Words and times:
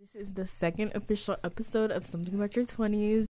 This 0.00 0.14
is 0.14 0.34
the 0.34 0.46
second 0.46 0.92
official 0.94 1.36
episode 1.42 1.90
of 1.90 2.06
Something 2.06 2.34
About 2.34 2.54
Your 2.54 2.64
20s. 2.64 3.27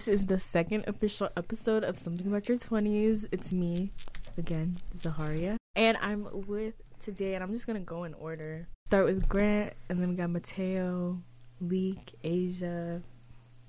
This 0.00 0.08
is 0.08 0.24
the 0.24 0.38
second 0.38 0.82
official 0.86 1.28
episode 1.36 1.84
of 1.84 1.98
Something 1.98 2.26
About 2.26 2.48
Your 2.48 2.56
20s. 2.56 3.26
It's 3.32 3.52
me, 3.52 3.90
again, 4.38 4.78
Zaharia. 4.96 5.56
And 5.76 5.98
I'm 6.00 6.26
with 6.46 6.72
today, 7.00 7.34
and 7.34 7.44
I'm 7.44 7.52
just 7.52 7.66
going 7.66 7.78
to 7.78 7.84
go 7.84 8.04
in 8.04 8.14
order. 8.14 8.66
Start 8.86 9.04
with 9.04 9.28
Grant, 9.28 9.74
and 9.90 10.00
then 10.00 10.08
we 10.08 10.14
got 10.14 10.30
Mateo, 10.30 11.20
Leek, 11.60 12.14
Asia. 12.24 13.02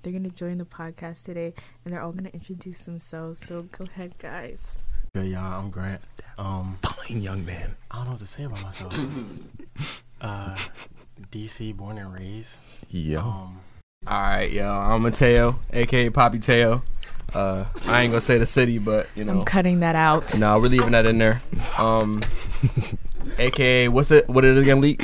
They're 0.00 0.12
going 0.12 0.24
to 0.24 0.34
join 0.34 0.56
the 0.56 0.64
podcast 0.64 1.24
today, 1.24 1.52
and 1.84 1.92
they're 1.92 2.00
all 2.00 2.12
going 2.12 2.24
to 2.24 2.32
introduce 2.32 2.80
themselves. 2.80 3.38
So 3.38 3.60
go 3.70 3.84
ahead, 3.84 4.16
guys. 4.16 4.78
Yeah, 5.14 5.24
y'all. 5.24 5.60
I'm 5.60 5.68
Grant. 5.68 6.00
Um, 6.38 6.78
Fine 6.82 7.20
young 7.20 7.44
man. 7.44 7.76
I 7.90 7.96
don't 7.96 8.04
know 8.06 8.10
what 8.12 8.20
to 8.20 8.26
say 8.26 8.44
about 8.44 8.62
myself. 8.62 10.02
uh, 10.22 10.56
DC, 11.30 11.76
born 11.76 11.98
and 11.98 12.14
raised. 12.14 12.56
Yo. 12.88 13.20
Um, 13.20 13.60
All 14.04 14.20
right, 14.20 14.50
yo. 14.50 14.68
I'm 14.68 15.02
Mateo, 15.02 15.60
aka 15.72 16.10
Poppy 16.10 16.40
Teo. 16.40 16.82
Uh, 17.32 17.64
I 17.86 18.02
ain't 18.02 18.10
gonna 18.10 18.20
say 18.20 18.36
the 18.36 18.46
city, 18.46 18.78
but 18.78 19.06
you 19.14 19.24
know, 19.24 19.38
I'm 19.38 19.44
cutting 19.44 19.80
that 19.80 19.94
out. 19.94 20.36
no, 20.38 20.58
we're 20.58 20.68
leaving 20.68 20.90
that 20.90 21.06
in 21.06 21.18
there. 21.18 21.40
Um, 21.78 22.20
aka 23.38 23.86
what's 23.88 24.10
it? 24.10 24.28
What 24.28 24.44
it 24.44 24.58
again? 24.58 24.80
Leak. 24.80 25.02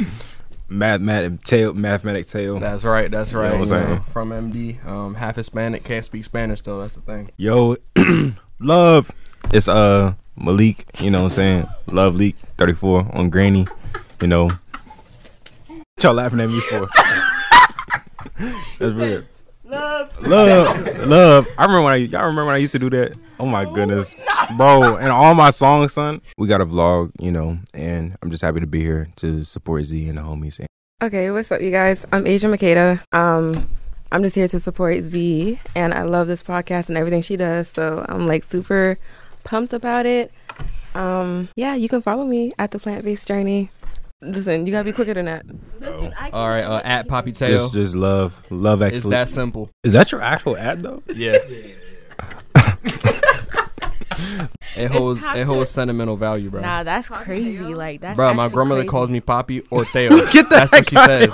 Mathematic 0.68 1.44
tail, 1.44 1.74
mathematic 1.74 2.26
tail. 2.26 2.58
That's 2.58 2.84
right. 2.84 3.08
That's 3.10 3.32
know 3.32 3.40
right. 3.40 3.58
what 3.58 3.60
I'm 3.60 3.64
you 3.64 3.70
know, 3.70 3.86
saying? 3.86 4.00
from 4.12 4.30
MD, 4.30 4.84
um, 4.86 5.14
half 5.14 5.36
Hispanic, 5.36 5.84
can't 5.84 6.04
speak 6.04 6.24
Spanish 6.24 6.60
though. 6.60 6.80
That's 6.80 6.94
the 6.96 7.00
thing. 7.00 7.30
Yo, 7.36 7.76
love. 8.58 9.12
It's 9.52 9.68
uh 9.68 10.14
Malik. 10.36 10.86
You 11.00 11.12
know 11.12 11.18
what 11.20 11.24
I'm 11.26 11.30
saying? 11.30 11.68
Love 11.86 12.16
leak 12.16 12.36
34 12.58 13.10
on 13.12 13.30
Granny. 13.30 13.68
You 14.20 14.26
know. 14.26 14.46
What 15.68 16.04
y'all 16.04 16.14
laughing 16.14 16.40
at 16.40 16.48
me 16.48 16.60
for? 16.60 16.88
That's 18.78 18.94
real. 18.94 19.24
Love, 19.64 20.26
love, 20.26 21.06
love. 21.06 21.46
I 21.58 21.62
remember 21.64 21.82
when 21.82 21.92
I 21.92 21.96
y'all 21.96 22.22
remember 22.22 22.46
when 22.46 22.54
I 22.54 22.58
used 22.58 22.72
to 22.72 22.78
do 22.78 22.88
that. 22.90 23.12
Oh 23.38 23.44
my 23.46 23.64
goodness, 23.64 24.14
bro! 24.56 24.96
And 24.96 25.10
all 25.10 25.34
my 25.34 25.50
songs, 25.50 25.92
son. 25.92 26.22
We 26.38 26.46
got 26.46 26.60
a 26.60 26.66
vlog, 26.66 27.10
you 27.20 27.30
know, 27.30 27.58
and 27.74 28.16
I'm 28.22 28.30
just 28.30 28.42
happy 28.42 28.60
to 28.60 28.66
be 28.66 28.80
here 28.80 29.08
to 29.16 29.44
support 29.44 29.84
Z 29.84 30.08
and 30.08 30.16
the 30.16 30.22
homies. 30.22 30.64
Okay, 31.02 31.30
what's 31.30 31.52
up, 31.52 31.60
you 31.60 31.70
guys? 31.70 32.06
I'm 32.12 32.26
Asia 32.26 32.46
Makeda. 32.46 33.02
Um, 33.12 33.68
I'm 34.10 34.22
just 34.22 34.36
here 34.36 34.48
to 34.48 34.58
support 34.58 35.02
Z, 35.02 35.60
and 35.74 35.92
I 35.92 36.02
love 36.02 36.28
this 36.28 36.42
podcast 36.42 36.88
and 36.88 36.96
everything 36.96 37.22
she 37.22 37.36
does. 37.36 37.68
So 37.68 38.06
I'm 38.08 38.26
like 38.26 38.44
super 38.44 38.98
pumped 39.44 39.72
about 39.72 40.06
it. 40.06 40.32
Um, 40.94 41.48
yeah, 41.56 41.74
you 41.74 41.88
can 41.88 42.00
follow 42.00 42.24
me 42.24 42.52
at 42.58 42.70
the 42.70 42.78
Plant 42.78 43.04
Based 43.04 43.28
Journey. 43.28 43.70
Listen, 44.20 44.66
you 44.66 44.72
gotta 44.72 44.84
be 44.84 44.92
quicker 44.92 45.14
than 45.14 45.26
that. 45.26 45.46
Listen, 45.78 46.12
I 46.18 46.30
All 46.30 46.48
right, 46.48 46.64
uh, 46.64 46.80
at 46.84 47.06
Poppy 47.06 47.30
Teo. 47.32 47.48
Just, 47.48 47.72
just 47.72 47.94
love, 47.94 48.42
love. 48.50 48.82
It's 48.82 48.98
Actually, 48.98 49.10
that 49.12 49.28
simple. 49.28 49.70
is 49.84 49.92
that 49.92 50.10
your 50.10 50.20
actual 50.22 50.56
ad 50.56 50.80
though? 50.80 51.02
Yeah. 51.14 51.38
it 54.76 54.90
holds 54.90 55.22
it 55.24 55.46
holds 55.46 55.70
sentimental 55.70 56.16
value, 56.16 56.50
bro. 56.50 56.60
Nah, 56.60 56.82
that's 56.82 57.08
crazy. 57.08 57.74
Like 57.74 58.00
that's 58.00 58.16
bro, 58.16 58.34
my 58.34 58.44
actually 58.44 58.54
grandmother 58.54 58.80
crazy. 58.82 58.88
calls 58.90 59.08
me 59.10 59.20
Poppy 59.20 59.60
or 59.70 59.84
Theo. 59.84 60.16
That's 60.44 60.72
what 60.72 60.88
she 60.90 60.96
says. 60.96 61.32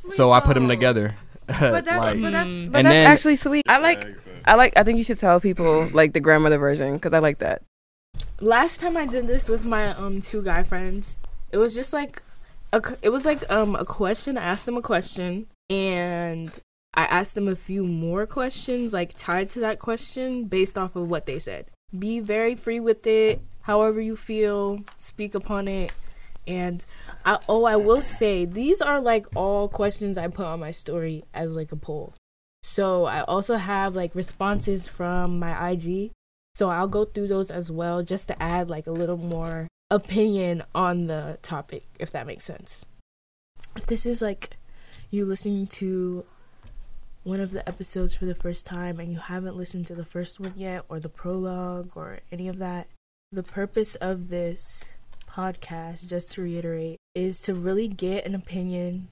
so 0.14 0.32
I 0.32 0.40
put 0.40 0.54
them 0.54 0.68
together. 0.68 1.16
But 1.48 1.84
that's, 1.84 1.98
Like, 1.98 2.20
but 2.20 2.30
that's, 2.32 2.48
And 2.48 2.72
but 2.72 2.82
that's 2.82 2.92
then- 2.92 3.06
actually 3.06 3.36
sweet. 3.36 3.62
I 3.68 3.78
like, 3.78 4.04
I 4.44 4.54
like. 4.54 4.72
I 4.76 4.82
think 4.82 4.98
you 4.98 5.04
should 5.04 5.20
tell 5.20 5.40
people 5.40 5.88
like 5.92 6.12
the 6.12 6.20
grandmother 6.20 6.58
version 6.58 6.94
because 6.94 7.12
I 7.12 7.18
like 7.20 7.38
that. 7.38 7.62
last 8.40 8.80
time 8.80 8.96
I 8.96 9.06
did 9.06 9.26
this 9.26 9.48
with 9.48 9.64
my 9.64 9.88
um 9.94 10.20
two 10.20 10.42
guy 10.42 10.62
friends, 10.64 11.16
it 11.56 11.58
was 11.58 11.74
just 11.74 11.94
like 11.94 12.22
a, 12.74 12.82
it 13.00 13.08
was 13.08 13.24
like 13.24 13.50
um 13.50 13.76
a 13.76 13.84
question. 13.86 14.36
I 14.36 14.42
asked 14.42 14.66
them 14.66 14.76
a 14.76 14.82
question 14.82 15.46
and 15.70 16.60
I 16.92 17.04
asked 17.04 17.34
them 17.34 17.48
a 17.48 17.56
few 17.56 17.82
more 17.82 18.26
questions 18.26 18.92
like 18.92 19.14
tied 19.16 19.48
to 19.50 19.60
that 19.60 19.78
question 19.78 20.44
based 20.44 20.76
off 20.76 20.96
of 20.96 21.08
what 21.08 21.24
they 21.24 21.38
said. 21.38 21.64
Be 21.98 22.20
very 22.20 22.54
free 22.54 22.78
with 22.78 23.06
it, 23.06 23.40
however 23.62 24.02
you 24.02 24.16
feel, 24.16 24.80
speak 24.98 25.34
upon 25.34 25.66
it. 25.66 25.92
And 26.46 26.84
I 27.24 27.38
oh 27.48 27.64
I 27.64 27.76
will 27.76 28.02
say 28.02 28.44
these 28.44 28.82
are 28.82 29.00
like 29.00 29.26
all 29.34 29.66
questions 29.70 30.18
I 30.18 30.28
put 30.28 30.44
on 30.44 30.60
my 30.60 30.72
story 30.72 31.24
as 31.32 31.56
like 31.56 31.72
a 31.72 31.76
poll. 31.76 32.12
So 32.62 33.06
I 33.06 33.22
also 33.22 33.56
have 33.56 33.96
like 33.96 34.14
responses 34.14 34.86
from 34.86 35.38
my 35.38 35.70
IG 35.70 36.10
so 36.54 36.70
I'll 36.70 36.88
go 36.88 37.04
through 37.04 37.28
those 37.28 37.50
as 37.50 37.70
well 37.70 38.02
just 38.02 38.28
to 38.28 38.42
add 38.42 38.70
like 38.70 38.86
a 38.86 38.90
little 38.90 39.18
more 39.18 39.68
opinion 39.90 40.62
on 40.74 41.06
the 41.06 41.38
topic, 41.42 41.84
if 41.98 42.10
that 42.12 42.26
makes 42.26 42.44
sense. 42.44 42.84
If 43.76 43.86
this 43.86 44.06
is 44.06 44.22
like 44.22 44.56
you 45.10 45.24
listening 45.24 45.66
to 45.66 46.24
one 47.22 47.40
of 47.40 47.50
the 47.50 47.66
episodes 47.68 48.14
for 48.14 48.24
the 48.24 48.34
first 48.34 48.64
time 48.66 49.00
and 49.00 49.12
you 49.12 49.18
haven't 49.18 49.56
listened 49.56 49.86
to 49.86 49.94
the 49.94 50.04
first 50.04 50.38
one 50.38 50.52
yet, 50.56 50.84
or 50.88 51.00
the 51.00 51.08
prologue, 51.08 51.92
or 51.96 52.20
any 52.30 52.48
of 52.48 52.58
that, 52.58 52.88
the 53.32 53.42
purpose 53.42 53.94
of 53.96 54.28
this 54.28 54.92
podcast, 55.28 56.06
just 56.06 56.30
to 56.32 56.42
reiterate, 56.42 56.98
is 57.14 57.42
to 57.42 57.54
really 57.54 57.88
get 57.88 58.24
an 58.26 58.34
opinion 58.34 59.08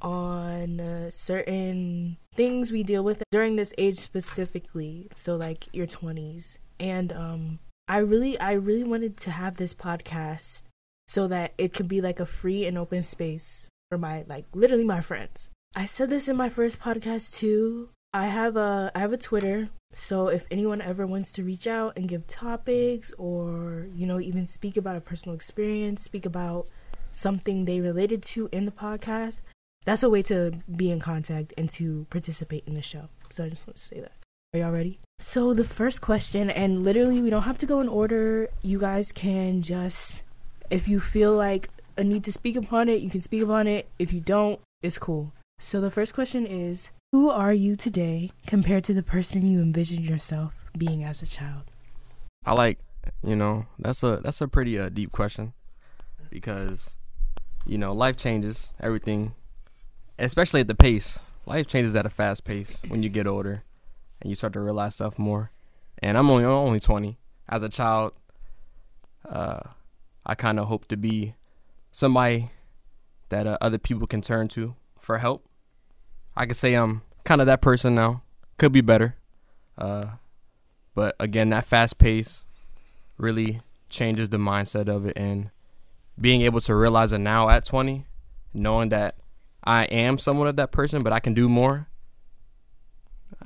on 0.00 0.80
uh, 0.80 1.10
certain 1.10 2.16
things 2.34 2.72
we 2.72 2.82
deal 2.82 3.04
with 3.04 3.22
during 3.30 3.56
this 3.56 3.72
age 3.78 3.96
specifically 3.96 5.08
so 5.14 5.36
like 5.36 5.68
your 5.72 5.86
20s 5.86 6.58
and 6.80 7.12
um 7.12 7.60
i 7.92 7.98
really 7.98 8.38
i 8.40 8.52
really 8.52 8.84
wanted 8.84 9.16
to 9.16 9.30
have 9.30 9.56
this 9.56 9.74
podcast 9.74 10.62
so 11.06 11.28
that 11.28 11.52
it 11.58 11.72
could 11.72 11.88
be 11.88 12.00
like 12.00 12.18
a 12.18 12.26
free 12.26 12.64
and 12.64 12.78
open 12.78 13.02
space 13.02 13.66
for 13.90 13.98
my 13.98 14.24
like 14.26 14.46
literally 14.54 14.84
my 14.84 15.00
friends 15.00 15.48
i 15.76 15.84
said 15.84 16.08
this 16.08 16.28
in 16.28 16.36
my 16.36 16.48
first 16.48 16.80
podcast 16.80 17.34
too 17.34 17.90
i 18.12 18.26
have 18.26 18.56
a 18.56 18.90
i 18.94 18.98
have 18.98 19.12
a 19.12 19.18
twitter 19.18 19.68
so 19.92 20.28
if 20.28 20.46
anyone 20.50 20.80
ever 20.80 21.06
wants 21.06 21.30
to 21.32 21.44
reach 21.44 21.66
out 21.66 21.92
and 21.96 22.08
give 22.08 22.26
topics 22.26 23.12
or 23.18 23.88
you 23.94 24.06
know 24.06 24.18
even 24.18 24.46
speak 24.46 24.78
about 24.78 24.96
a 24.96 25.00
personal 25.00 25.36
experience 25.36 26.02
speak 26.02 26.24
about 26.24 26.66
something 27.10 27.66
they 27.66 27.78
related 27.78 28.22
to 28.22 28.48
in 28.52 28.64
the 28.64 28.72
podcast 28.72 29.42
that's 29.84 30.02
a 30.02 30.10
way 30.10 30.22
to 30.22 30.52
be 30.74 30.90
in 30.90 31.00
contact 31.00 31.52
and 31.56 31.68
to 31.70 32.06
participate 32.10 32.64
in 32.66 32.74
the 32.74 32.82
show. 32.82 33.08
So 33.30 33.44
I 33.44 33.48
just 33.48 33.66
want 33.66 33.76
to 33.76 33.82
say 33.82 34.00
that. 34.00 34.12
Are 34.54 34.58
y'all 34.58 34.70
ready? 34.70 35.00
So 35.18 35.54
the 35.54 35.64
first 35.64 36.02
question, 36.02 36.50
and 36.50 36.82
literally 36.82 37.22
we 37.22 37.30
don't 37.30 37.44
have 37.44 37.56
to 37.56 37.64
go 37.64 37.80
in 37.80 37.88
order. 37.88 38.48
You 38.60 38.78
guys 38.78 39.10
can 39.10 39.62
just, 39.62 40.20
if 40.68 40.86
you 40.86 41.00
feel 41.00 41.32
like 41.32 41.70
a 41.96 42.04
need 42.04 42.22
to 42.24 42.32
speak 42.32 42.56
upon 42.56 42.90
it, 42.90 43.00
you 43.00 43.08
can 43.08 43.22
speak 43.22 43.42
upon 43.42 43.66
it. 43.66 43.88
If 43.98 44.12
you 44.12 44.20
don't, 44.20 44.60
it's 44.82 44.98
cool. 44.98 45.32
So 45.58 45.80
the 45.80 45.90
first 45.90 46.12
question 46.12 46.44
is, 46.44 46.90
who 47.12 47.30
are 47.30 47.54
you 47.54 47.76
today 47.76 48.30
compared 48.46 48.84
to 48.84 48.92
the 48.92 49.02
person 49.02 49.46
you 49.46 49.62
envisioned 49.62 50.06
yourself 50.06 50.68
being 50.76 51.02
as 51.02 51.22
a 51.22 51.26
child? 51.26 51.62
I 52.44 52.52
like, 52.52 52.78
you 53.24 53.36
know, 53.36 53.64
that's 53.78 54.02
a 54.02 54.18
that's 54.18 54.42
a 54.42 54.48
pretty 54.48 54.78
uh, 54.78 54.90
deep 54.90 55.12
question 55.12 55.54
because, 56.28 56.94
you 57.64 57.78
know, 57.78 57.94
life 57.94 58.18
changes, 58.18 58.74
everything, 58.78 59.32
especially 60.18 60.60
at 60.60 60.68
the 60.68 60.74
pace. 60.74 61.20
Life 61.46 61.68
changes 61.68 61.96
at 61.96 62.04
a 62.04 62.10
fast 62.10 62.44
pace 62.44 62.82
when 62.88 63.02
you 63.02 63.08
get 63.08 63.26
older, 63.26 63.62
and 64.22 64.30
you 64.30 64.34
start 64.34 64.52
to 64.54 64.60
realize 64.60 64.94
stuff 64.94 65.18
more. 65.18 65.50
And 66.02 66.16
I'm 66.16 66.30
only 66.30 66.44
I'm 66.44 66.50
only 66.50 66.80
20. 66.80 67.18
As 67.48 67.62
a 67.62 67.68
child, 67.68 68.12
uh, 69.28 69.60
I 70.24 70.34
kind 70.34 70.58
of 70.58 70.68
hope 70.68 70.86
to 70.88 70.96
be 70.96 71.34
somebody 71.90 72.50
that 73.28 73.46
uh, 73.46 73.58
other 73.60 73.78
people 73.78 74.06
can 74.06 74.22
turn 74.22 74.48
to 74.48 74.74
for 74.98 75.18
help. 75.18 75.46
I 76.36 76.46
could 76.46 76.56
say 76.56 76.74
I'm 76.74 77.02
kind 77.24 77.40
of 77.40 77.46
that 77.48 77.60
person 77.60 77.94
now. 77.94 78.22
Could 78.58 78.72
be 78.72 78.80
better. 78.80 79.16
Uh, 79.76 80.04
but 80.94 81.16
again, 81.18 81.50
that 81.50 81.64
fast 81.64 81.98
pace 81.98 82.46
really 83.18 83.60
changes 83.88 84.28
the 84.28 84.36
mindset 84.36 84.88
of 84.88 85.06
it. 85.06 85.16
And 85.16 85.50
being 86.20 86.42
able 86.42 86.60
to 86.62 86.74
realize 86.74 87.12
it 87.12 87.18
now 87.18 87.48
at 87.48 87.64
20, 87.64 88.06
knowing 88.54 88.90
that 88.90 89.16
I 89.64 89.84
am 89.84 90.18
someone 90.18 90.48
of 90.48 90.56
that 90.56 90.72
person, 90.72 91.02
but 91.02 91.12
I 91.12 91.20
can 91.20 91.34
do 91.34 91.48
more. 91.48 91.88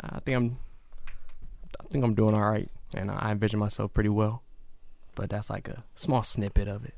I 0.01 0.21
think 0.21 0.37
I'm, 0.37 0.59
I 1.87 1.93
think 1.93 2.05
I'm 2.05 2.15
doing 2.15 2.35
all 2.35 2.51
right, 2.51 2.69
and 2.95 3.11
I 3.11 3.31
envision 3.33 3.59
myself 3.59 3.95
pretty 3.95 4.09
well. 4.11 4.43
but 5.15 5.31
that's 5.31 5.49
like 5.49 5.69
a 5.69 5.83
small 5.95 6.23
snippet 6.23 6.69
of 6.69 6.85
it. 6.85 6.95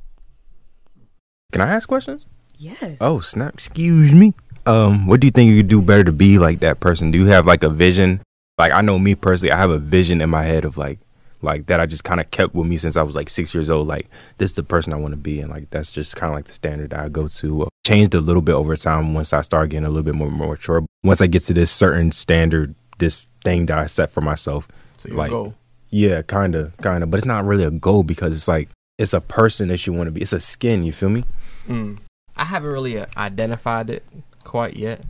Can 1.52 1.61
I 1.61 1.69
ask 1.69 1.88
questions? 1.88 2.26
Yes. 2.56 2.96
Oh 3.00 3.20
snap! 3.20 3.55
Excuse 3.55 4.12
me. 4.12 4.35
Um, 4.67 5.06
what 5.06 5.20
do 5.20 5.26
you 5.26 5.31
think 5.31 5.50
you 5.50 5.58
could 5.62 5.69
do 5.69 5.81
better 5.81 6.05
to 6.05 6.12
be 6.12 6.38
like 6.38 6.58
that 6.61 6.81
person? 6.81 7.11
Do 7.11 7.19
you 7.19 7.26
have 7.26 7.46
like 7.46 7.62
a 7.62 7.70
vision? 7.70 8.20
Like 8.58 8.73
I 8.73 8.81
know 8.81 8.99
me 8.99 9.14
personally, 9.14 9.52
I 9.52 9.56
have 9.56 9.70
a 9.70 9.79
vision 9.79 10.20
in 10.20 10.29
my 10.31 10.43
head 10.43 10.64
of 10.64 10.76
like, 10.76 10.99
like 11.43 11.67
that 11.67 11.79
I 11.81 11.87
just 11.87 12.02
kind 12.02 12.20
of 12.20 12.31
kept 12.32 12.55
with 12.55 12.67
me 12.67 12.76
since 12.76 12.96
I 12.96 13.02
was 13.02 13.14
like 13.14 13.31
six 13.31 13.55
years 13.55 13.70
old. 13.70 13.87
Like 13.87 14.08
this 14.38 14.50
is 14.50 14.56
the 14.56 14.62
person 14.64 14.93
I 14.93 14.96
want 14.96 15.12
to 15.12 15.17
be, 15.17 15.40
and 15.40 15.50
like 15.50 15.70
that's 15.70 15.93
just 15.93 16.17
kind 16.17 16.31
of 16.32 16.37
like 16.37 16.46
the 16.46 16.52
standard 16.52 16.90
that 16.90 17.00
I 17.00 17.08
go 17.08 17.29
to. 17.29 17.69
Changed 17.87 18.14
a 18.14 18.20
little 18.20 18.43
bit 18.43 18.52
over 18.55 18.76
time 18.76 19.14
once 19.14 19.32
I 19.32 19.40
start 19.43 19.70
getting 19.70 19.87
a 19.87 19.88
little 19.88 20.02
bit 20.02 20.14
more, 20.17 20.31
more 20.31 20.49
mature. 20.50 20.85
Once 21.05 21.20
I 21.23 21.29
get 21.29 21.43
to 21.44 21.55
this 21.55 21.70
certain 21.70 22.11
standard, 22.12 22.75
this 22.99 23.26
thing 23.49 23.67
that 23.67 23.79
I 23.79 23.87
set 23.87 24.11
for 24.11 24.21
myself. 24.21 24.69
So 24.99 25.09
you 25.09 25.15
Like- 25.17 25.31
go. 25.31 25.55
Yeah, 25.91 26.21
kind 26.21 26.55
of, 26.55 26.77
kind 26.79 27.03
of, 27.03 27.11
but 27.11 27.17
it's 27.17 27.25
not 27.27 27.47
really 27.47 27.65
a 27.65 27.71
goal 27.71 28.03
because 28.03 28.35
it's 28.35 28.47
like 28.47 28.69
it's 28.99 29.15
a 29.15 29.23
person 29.23 29.69
that 29.69 29.87
you 29.87 29.93
want 29.95 30.06
to 30.09 30.11
be. 30.11 30.21
It's 30.21 30.35
a 30.35 30.41
skin. 30.41 30.85
You 30.85 30.93
feel 30.93 31.09
me? 31.09 31.25
Mm. 31.67 31.99
I 32.37 32.45
haven't 32.45 32.71
really 32.71 32.99
uh, 32.99 33.06
identified 33.17 33.89
it 33.89 34.03
quite 34.45 34.77
yet. 34.77 35.00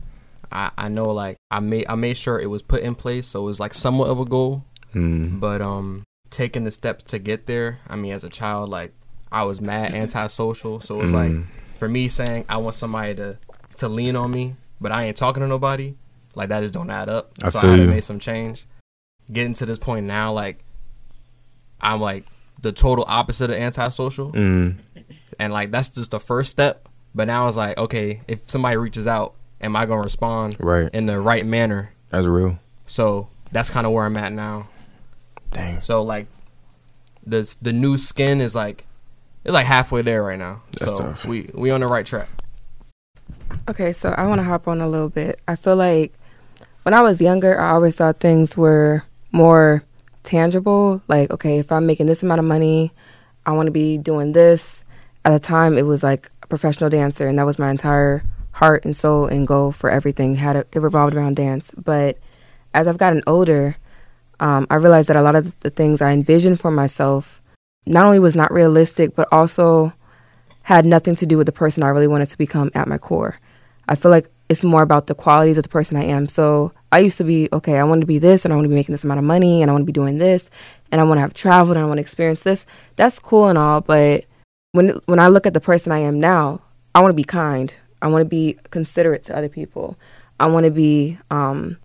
I, 0.51 0.71
I 0.77 0.87
know 0.87 1.11
like 1.11 1.35
I 1.51 1.59
made 1.59 1.85
I 1.89 1.95
made 1.95 2.15
sure 2.17 2.39
it 2.39 2.45
was 2.49 2.61
put 2.63 2.81
in 2.81 2.95
place, 2.95 3.27
so 3.27 3.41
it 3.41 3.45
was 3.45 3.59
like 3.59 3.73
somewhat 3.73 4.07
of 4.09 4.19
a 4.19 4.25
goal. 4.25 4.63
Mm. 4.95 5.39
But 5.41 5.61
um, 5.61 6.03
taking 6.29 6.63
the 6.63 6.71
steps 6.71 7.03
to 7.11 7.19
get 7.19 7.45
there. 7.45 7.79
I 7.89 7.95
mean, 7.97 8.13
as 8.13 8.23
a 8.23 8.29
child, 8.29 8.69
like 8.69 8.93
I 9.33 9.43
was 9.43 9.59
mad 9.59 9.93
antisocial, 9.93 10.79
so 10.79 10.99
it 10.99 11.03
was 11.03 11.13
like 11.13 11.31
Mm. 11.31 11.45
for 11.77 11.89
me 11.89 12.07
saying 12.07 12.45
I 12.47 12.55
want 12.57 12.75
somebody 12.75 13.15
to 13.15 13.37
to 13.77 13.89
lean 13.89 14.15
on 14.15 14.31
me, 14.31 14.55
but 14.79 14.91
I 14.93 15.03
ain't 15.05 15.17
talking 15.17 15.41
to 15.41 15.47
nobody. 15.47 15.95
Like 16.39 16.49
that 16.49 16.61
just 16.61 16.73
don't 16.73 16.89
add 16.89 17.09
up. 17.09 17.31
I 17.43 17.49
so 17.49 17.59
feel 17.59 17.69
I 17.69 17.73
had 17.73 17.79
to 17.79 17.83
you. 17.85 17.89
make 17.91 18.03
some 18.03 18.19
change. 18.19 18.65
Getting 19.31 19.53
to 19.55 19.65
this 19.65 19.77
point 19.77 20.05
now, 20.07 20.31
like 20.31 20.63
I'm 21.81 21.99
like 22.01 22.25
the 22.61 22.71
total 22.71 23.05
opposite 23.07 23.49
of 23.51 23.57
antisocial, 23.57 24.31
Mm. 24.31 24.77
and 25.37 25.53
like 25.53 25.69
that's 25.71 25.89
just 25.89 26.11
the 26.11 26.19
first 26.19 26.49
step. 26.51 26.87
But 27.13 27.27
now 27.27 27.47
it's 27.47 27.57
like, 27.57 27.77
okay, 27.77 28.21
if 28.27 28.49
somebody 28.49 28.77
reaches 28.77 29.05
out, 29.07 29.33
am 29.61 29.75
I 29.75 29.85
gonna 29.85 30.01
respond 30.01 30.57
Right. 30.59 30.89
in 30.93 31.05
the 31.07 31.19
right 31.19 31.45
manner? 31.45 31.91
That's 32.09 32.25
real. 32.27 32.57
So 32.87 33.27
that's 33.51 33.69
kind 33.69 33.85
of 33.85 33.93
where 33.93 34.05
I'm 34.05 34.17
at 34.17 34.31
now. 34.33 34.69
Dang. 35.51 35.79
So 35.81 36.03
like, 36.03 36.27
the 37.25 37.55
the 37.61 37.73
new 37.73 37.97
skin 37.97 38.41
is 38.41 38.55
like, 38.55 38.85
it's 39.43 39.53
like 39.53 39.65
halfway 39.65 40.01
there 40.03 40.23
right 40.23 40.39
now. 40.39 40.61
That's 40.79 40.91
so 40.91 40.97
tough. 40.99 41.25
we 41.25 41.49
we 41.53 41.69
on 41.71 41.81
the 41.81 41.87
right 41.87 42.05
track. 42.05 42.29
Okay, 43.69 43.93
so 43.93 44.09
I 44.17 44.25
want 44.25 44.39
to 44.39 44.43
hop 44.43 44.67
on 44.67 44.81
a 44.81 44.87
little 44.87 45.09
bit. 45.09 45.39
I 45.47 45.55
feel 45.55 45.75
like 45.75 46.13
when 46.89 46.97
I 46.97 47.03
was 47.03 47.21
younger, 47.21 47.61
I 47.61 47.73
always 47.73 47.95
thought 47.95 48.19
things 48.19 48.57
were 48.57 49.03
more 49.31 49.83
tangible. 50.23 51.03
Like, 51.07 51.29
okay, 51.29 51.59
if 51.59 51.71
I'm 51.71 51.85
making 51.85 52.07
this 52.07 52.23
amount 52.23 52.39
of 52.39 52.45
money, 52.45 52.91
I 53.45 53.51
want 53.51 53.67
to 53.67 53.71
be 53.71 53.99
doing 53.99 54.31
this. 54.31 54.83
At 55.23 55.33
the 55.33 55.37
time, 55.37 55.77
it 55.77 55.85
was 55.85 56.01
like 56.01 56.31
a 56.41 56.47
professional 56.47 56.89
dancer, 56.89 57.27
and 57.27 57.37
that 57.37 57.45
was 57.45 57.59
my 57.59 57.69
entire 57.69 58.23
heart 58.53 58.85
and 58.85 58.97
soul 58.97 59.27
and 59.27 59.45
goal 59.45 59.71
for 59.71 59.91
everything. 59.91 60.33
Had 60.33 60.55
it, 60.55 60.67
it 60.71 60.79
revolved 60.81 61.15
around 61.15 61.35
dance. 61.35 61.71
But 61.77 62.17
as 62.73 62.87
I've 62.87 62.97
gotten 62.97 63.21
older, 63.27 63.75
um, 64.39 64.65
I 64.71 64.75
realized 64.77 65.09
that 65.09 65.15
a 65.15 65.21
lot 65.21 65.35
of 65.35 65.59
the 65.59 65.69
things 65.69 66.01
I 66.01 66.09
envisioned 66.09 66.59
for 66.59 66.71
myself 66.71 67.39
not 67.85 68.07
only 68.07 68.17
was 68.17 68.33
not 68.33 68.51
realistic, 68.51 69.15
but 69.15 69.27
also 69.31 69.93
had 70.63 70.87
nothing 70.87 71.15
to 71.17 71.27
do 71.27 71.37
with 71.37 71.45
the 71.45 71.51
person 71.51 71.83
I 71.83 71.89
really 71.89 72.07
wanted 72.07 72.29
to 72.29 72.37
become 72.39 72.71
at 72.73 72.87
my 72.87 72.97
core. 72.97 73.37
I 73.87 73.93
feel 73.93 74.09
like 74.09 74.31
it's 74.49 74.63
more 74.63 74.81
about 74.81 75.05
the 75.05 75.15
qualities 75.15 75.57
of 75.57 75.63
the 75.63 75.69
person 75.69 75.95
I 75.95 76.05
am. 76.05 76.27
So 76.27 76.73
I 76.91 76.99
used 76.99 77.17
to 77.19 77.23
be, 77.23 77.47
okay, 77.53 77.77
I 77.77 77.83
want 77.83 78.01
to 78.01 78.07
be 78.07 78.17
this 78.17 78.43
and 78.43 78.51
I 78.51 78.55
want 78.55 78.65
to 78.65 78.69
be 78.69 78.75
making 78.75 78.93
this 78.93 79.03
amount 79.03 79.19
of 79.19 79.23
money 79.23 79.61
and 79.61 79.69
I 79.69 79.73
want 79.73 79.83
to 79.83 79.85
be 79.85 79.93
doing 79.93 80.17
this 80.17 80.49
and 80.91 80.99
I 80.99 81.03
want 81.03 81.17
to 81.17 81.21
have 81.21 81.35
traveled 81.35 81.77
and 81.77 81.85
I 81.85 81.87
want 81.87 81.97
to 81.97 82.01
experience 82.01 82.41
this. 82.41 82.65
That's 82.95 83.19
cool 83.19 83.47
and 83.47 83.57
all, 83.57 83.81
but 83.81 84.25
when 84.71 84.99
when 85.05 85.19
I 85.19 85.27
look 85.27 85.45
at 85.45 85.53
the 85.53 85.61
person 85.61 85.91
I 85.91 85.99
am 85.99 86.19
now, 86.19 86.61
I 86.93 87.01
want 87.01 87.11
to 87.11 87.15
be 87.15 87.23
kind. 87.23 87.73
I 88.01 88.07
want 88.07 88.21
to 88.21 88.29
be 88.29 88.57
considerate 88.71 89.23
to 89.25 89.37
other 89.37 89.49
people. 89.49 89.97
I 90.39 90.47
want 90.47 90.65
to 90.65 90.71
be 90.71 91.17
um, 91.29 91.77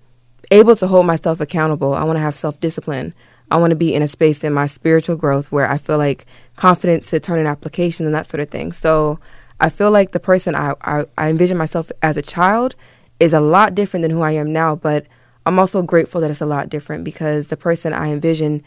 able 0.51 0.77
to 0.77 0.87
hold 0.87 1.07
myself 1.07 1.41
accountable. 1.41 1.95
I 1.95 2.05
want 2.05 2.17
to 2.17 2.23
have 2.23 2.37
self 2.37 2.61
discipline. 2.61 3.15
I 3.51 3.57
want 3.57 3.71
to 3.71 3.77
be 3.77 3.95
in 3.95 4.03
a 4.03 4.09
space 4.09 4.43
in 4.43 4.53
my 4.53 4.67
spiritual 4.67 5.17
growth 5.17 5.53
where 5.53 5.71
I 5.71 5.77
feel 5.77 5.99
like 5.99 6.25
confidence 6.57 7.11
to 7.11 7.21
turn 7.21 7.41
in 7.41 7.47
application 7.47 8.07
and 8.07 8.15
that 8.15 8.27
sort 8.27 8.41
of 8.41 8.49
thing. 8.49 8.73
So 8.73 9.19
I 9.61 9.69
feel 9.69 9.91
like 9.91 10.13
the 10.13 10.21
person 10.21 10.55
I, 10.55 10.75
I, 10.81 11.05
I 11.17 11.29
envision 11.29 11.57
myself 11.57 11.91
as 12.03 12.17
a 12.17 12.23
child 12.23 12.75
is 13.21 13.33
a 13.33 13.41
lot 13.41 13.75
different 13.75 14.03
than 14.03 14.11
who 14.11 14.23
I 14.23 14.33
am 14.33 14.53
now, 14.53 14.75
but 14.75 15.07
I'm 15.47 15.59
also 15.59 15.83
grateful 15.83 16.21
that 16.21 16.31
it's 16.31 16.41
a 16.41 16.47
lot 16.47 16.69
different 16.69 17.05
because 17.05 17.49
the 17.49 17.57
person 17.57 17.93
I 17.93 18.09
envision 18.09 18.63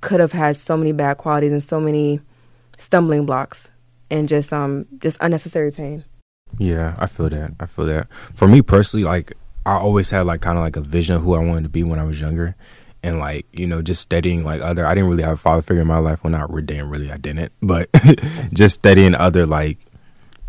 could 0.00 0.20
have 0.20 0.32
had 0.32 0.56
so 0.56 0.76
many 0.76 0.92
bad 0.92 1.18
qualities 1.18 1.52
and 1.52 1.62
so 1.62 1.80
many 1.80 2.20
stumbling 2.76 3.26
blocks 3.26 3.70
and 4.10 4.28
just 4.28 4.52
um 4.52 4.86
just 4.98 5.18
unnecessary 5.20 5.70
pain. 5.70 6.04
Yeah, 6.58 6.94
I 6.98 7.06
feel 7.06 7.28
that. 7.30 7.52
I 7.60 7.66
feel 7.66 7.86
that. 7.86 8.08
For 8.34 8.48
me 8.48 8.62
personally, 8.62 9.04
like 9.04 9.34
I 9.66 9.76
always 9.76 10.10
had 10.10 10.26
like 10.26 10.40
kind 10.40 10.58
of 10.58 10.64
like 10.64 10.76
a 10.76 10.80
vision 10.80 11.16
of 11.16 11.22
who 11.22 11.34
I 11.34 11.44
wanted 11.44 11.64
to 11.64 11.68
be 11.68 11.84
when 11.84 11.98
I 11.98 12.04
was 12.04 12.20
younger, 12.20 12.56
and 13.02 13.18
like 13.18 13.46
you 13.52 13.66
know 13.66 13.82
just 13.82 14.02
studying 14.02 14.44
like 14.44 14.62
other. 14.62 14.86
I 14.86 14.94
didn't 14.94 15.10
really 15.10 15.22
have 15.22 15.34
a 15.34 15.36
father 15.36 15.62
figure 15.62 15.82
in 15.82 15.88
my 15.88 15.98
life. 15.98 16.24
Well, 16.24 16.30
not. 16.30 16.50
Damn, 16.66 16.90
really, 16.90 17.10
I 17.10 17.16
didn't. 17.16 17.52
But 17.60 17.90
just 18.52 18.76
studying 18.76 19.14
other 19.14 19.46
like 19.46 19.78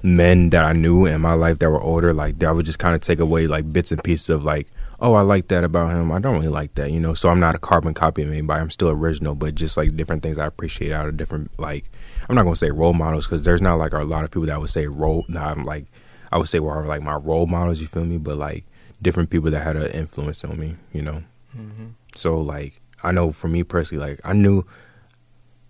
men 0.04 0.50
that 0.51 0.63
I 0.63 0.74
knew 0.74 1.06
in 1.06 1.22
my 1.22 1.34
life 1.34 1.60
that 1.60 1.69
were 1.69 1.81
older, 1.81 2.13
like 2.13 2.40
that 2.40 2.56
would 2.56 2.66
just 2.66 2.80
kind 2.80 2.96
of 2.96 3.01
take 3.01 3.19
away 3.19 3.48
like 3.48 3.72
bits 3.72 3.92
and 3.92 4.04
pieces 4.04 4.30
of 4.30 4.44
like, 4.44 4.68
oh, 5.00 5.13
I 5.13 5.22
like 5.22 5.48
that 5.48 5.63
about 5.63 5.92
him. 5.92 6.12
I 6.12 6.19
don't 6.19 6.36
really 6.36 6.48
like 6.48 6.75
that, 6.75 6.92
you 6.92 7.00
know. 7.00 7.13
So 7.13 7.30
I'm 7.30 7.40
not 7.40 7.56
a 7.56 7.60
carbon 7.60 7.94
copy 7.94 8.24
of 8.24 8.30
anybody. 8.30 8.62
I'm 8.62 8.69
still 8.69 8.90
original, 8.90 9.36
but 9.36 9.56
just 9.56 9.78
like 9.78 9.96
different 9.96 10.24
things 10.24 10.38
I 10.38 10.46
appreciate 10.46 10.92
out 10.92 11.07
of 11.07 11.18
different 11.18 11.51
like. 11.60 11.90
I'm 12.28 12.36
not 12.36 12.44
gonna 12.44 12.56
say 12.56 12.72
role 12.72 12.94
models 12.94 13.25
because 13.25 13.44
there's 13.44 13.62
not 13.62 13.75
like 13.75 13.94
a 13.94 14.04
lot 14.04 14.24
of 14.24 14.31
people 14.31 14.48
that 14.48 14.60
would 14.60 14.69
say 14.69 14.88
role. 14.88 15.25
Not 15.28 15.57
I'm 15.57 15.66
like 15.66 15.86
I 16.31 16.38
would 16.38 16.50
say 16.50 16.60
were 16.60 16.86
like 16.86 17.02
my 17.02 17.16
role 17.16 17.48
models. 17.48 17.81
You 17.81 17.88
feel 17.88 18.06
me? 18.06 18.18
But 18.18 18.38
like 18.38 18.66
different 19.02 19.30
people 19.30 19.50
that 19.52 19.62
had 19.62 19.78
an 19.78 19.92
influence 19.92 20.44
on 20.44 20.60
me, 20.60 20.75
you 20.94 21.02
know. 21.02 21.24
Mm-hmm. 21.57 21.88
So 22.16 22.40
like 22.40 22.81
I 23.04 23.12
know 23.12 23.31
for 23.31 23.48
me 23.48 23.63
personally, 23.63 24.06
like 24.06 24.19
I 24.24 24.34
knew 24.34 24.66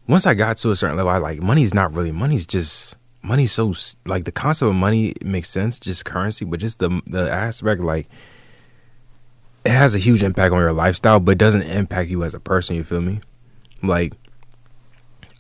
once 0.08 0.26
I 0.26 0.34
got 0.34 0.58
to 0.58 0.72
a 0.72 0.76
certain 0.76 0.98
level, 0.98 1.12
I 1.12 1.18
like 1.18 1.42
money's 1.42 1.74
not 1.74 1.94
really 1.94 2.12
money's 2.12 2.46
just 2.46 2.98
money's 3.22 3.52
so 3.52 3.74
like 4.06 4.24
the 4.26 4.32
concept 4.32 4.70
of 4.70 4.76
money 4.76 5.14
makes 5.24 5.50
sense, 5.50 5.80
just 5.80 6.06
currency, 6.06 6.46
but 6.46 6.60
just 6.60 6.80
the 6.80 7.02
the 7.08 7.30
aspect 7.32 7.82
like 7.82 8.08
it 9.66 9.72
has 9.72 9.94
a 9.94 10.00
huge 10.00 10.24
impact 10.24 10.54
on 10.54 10.60
your 10.60 10.72
lifestyle, 10.74 11.20
but 11.20 11.32
it 11.34 11.38
doesn't 11.38 11.64
impact 11.64 12.10
you 12.10 12.24
as 12.24 12.34
a 12.34 12.40
person. 12.40 12.76
You 12.76 12.84
feel 12.84 13.02
me? 13.02 13.20
Like 13.84 14.14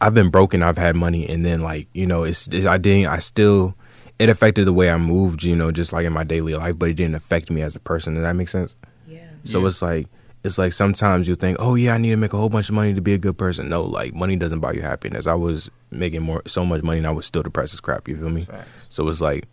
I've 0.02 0.14
been 0.14 0.30
broken, 0.30 0.64
I've 0.64 0.78
had 0.78 0.96
money, 0.96 1.28
and 1.28 1.46
then 1.46 1.62
like 1.62 1.88
you 1.94 2.06
know, 2.06 2.24
it's, 2.24 2.48
it's 2.48 2.66
I 2.66 2.78
didn't, 2.78 3.08
I 3.12 3.20
still. 3.20 3.76
It 4.18 4.28
affected 4.28 4.66
the 4.66 4.74
way 4.74 4.90
I 4.92 4.98
moved, 4.98 5.44
you 5.44 5.56
know, 5.56 5.72
just 5.72 5.94
like 5.94 6.06
in 6.06 6.12
my 6.12 6.26
daily 6.26 6.54
life, 6.54 6.78
but 6.78 6.90
it 6.90 6.96
didn't 6.96 7.16
affect 7.16 7.50
me 7.50 7.62
as 7.62 7.78
a 7.78 7.80
person. 7.80 8.16
Does 8.16 8.24
that 8.24 8.36
make 8.36 8.50
sense? 8.50 8.76
Yeah. 9.08 9.22
So 9.46 9.62
Yeah. 9.62 9.68
it's 9.68 9.82
like 9.82 10.08
it's 10.44 10.58
like 10.58 10.72
sometimes 10.72 11.28
you 11.28 11.36
think, 11.36 11.58
oh 11.60 11.76
yeah, 11.76 11.94
I 11.94 11.98
need 11.98 12.12
to 12.12 12.16
make 12.16 12.34
a 12.34 12.38
whole 12.38 12.50
bunch 12.50 12.70
of 12.70 12.76
money 12.76 12.94
to 12.94 13.02
be 13.02 13.14
a 13.14 13.18
good 13.18 13.38
person. 13.38 13.70
No, 13.70 13.84
like 13.84 14.14
money 14.14 14.36
doesn't 14.36 14.62
buy 14.62 14.72
you 14.72 14.82
happiness. 14.82 15.28
I 15.28 15.34
was 15.34 15.70
making 15.92 16.22
more 16.22 16.42
so 16.48 16.66
much 16.66 16.82
money 16.82 17.00
and 17.00 17.08
I 17.08 17.12
was 17.12 17.26
still 17.26 17.44
depressed 17.44 17.74
as 17.74 17.82
crap. 17.82 18.08
You 18.08 18.18
feel 18.18 18.30
me? 18.30 18.48
So 18.88 19.08
it's 19.10 19.22
like 19.22 19.48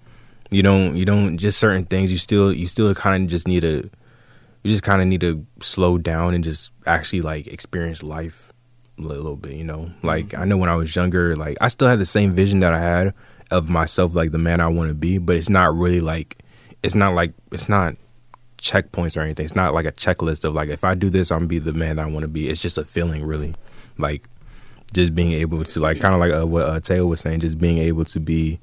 you 0.51 0.63
don't 0.63 0.97
you 0.97 1.05
don't 1.05 1.39
just 1.39 1.59
certain 1.59 1.85
things. 1.85 2.13
You 2.13 2.19
still 2.19 2.53
you 2.53 2.67
still 2.69 2.95
kind 2.95 3.25
of 3.25 3.29
just 3.29 3.49
need 3.49 3.61
to 3.61 3.91
you 4.63 4.71
just 4.71 4.85
kind 4.85 5.03
of 5.03 5.09
need 5.09 5.21
to 5.23 5.45
slow 5.61 5.99
down 5.99 6.35
and 6.35 6.45
just 6.45 6.71
actually 6.87 7.23
like 7.23 7.47
experience 7.49 8.03
life 8.03 8.53
a 8.99 9.03
little 9.03 9.37
bit. 9.37 9.55
You 9.55 9.65
know, 9.65 9.79
mm-hmm. 9.79 10.07
like 10.07 10.35
I 10.35 10.45
know 10.45 10.57
when 10.57 10.69
I 10.69 10.77
was 10.77 10.95
younger, 10.95 11.35
like 11.35 11.57
I 11.61 11.69
still 11.69 11.89
had 11.89 11.99
the 11.99 12.07
same 12.07 12.33
vision 12.33 12.61
that 12.61 12.73
I 12.73 12.79
had 12.79 13.15
of 13.51 13.69
myself, 13.69 14.15
like 14.15 14.31
the 14.31 14.39
man 14.39 14.61
I 14.61 14.69
want 14.69 14.89
to 14.89 14.95
be. 14.95 15.19
But 15.19 15.37
it's 15.37 15.49
not 15.49 15.75
really 15.75 16.01
like 16.01 16.39
it's 16.85 16.95
not 16.95 17.15
like 17.15 17.33
it's 17.51 17.69
not 17.69 17.97
checkpoints 18.59 19.17
or 19.17 19.21
anything. 19.21 19.45
It's 19.45 19.55
not 19.55 19.75
like 19.75 19.87
a 19.87 19.93
checklist 19.93 20.45
of 20.45 20.55
like 20.55 20.69
if 20.69 20.85
I 20.85 20.95
do 20.95 21.11
this, 21.11 21.31
I'm 21.31 21.41
gonna 21.41 21.49
be 21.49 21.59
the 21.59 21.73
man 21.73 21.99
I 21.99 22.07
want 22.07 22.23
to 22.23 22.29
be. 22.29 22.49
It's 22.49 22.61
just 22.61 22.79
a 22.79 22.85
feeling, 22.85 23.25
really, 23.25 23.55
like 23.99 24.29
just 24.93 25.15
being 25.15 25.33
able 25.33 25.65
to 25.65 25.81
like 25.81 26.01
kind 26.01 26.15
of 26.15 26.21
like 26.21 26.33
uh, 26.33 26.47
what 26.47 26.65
uh, 26.65 26.81
Taylor 26.81 27.07
was 27.07 27.21
saying, 27.21 27.41
just 27.41 27.59
being 27.59 27.79
able 27.79 28.05
to 28.07 28.21
be 28.21 28.61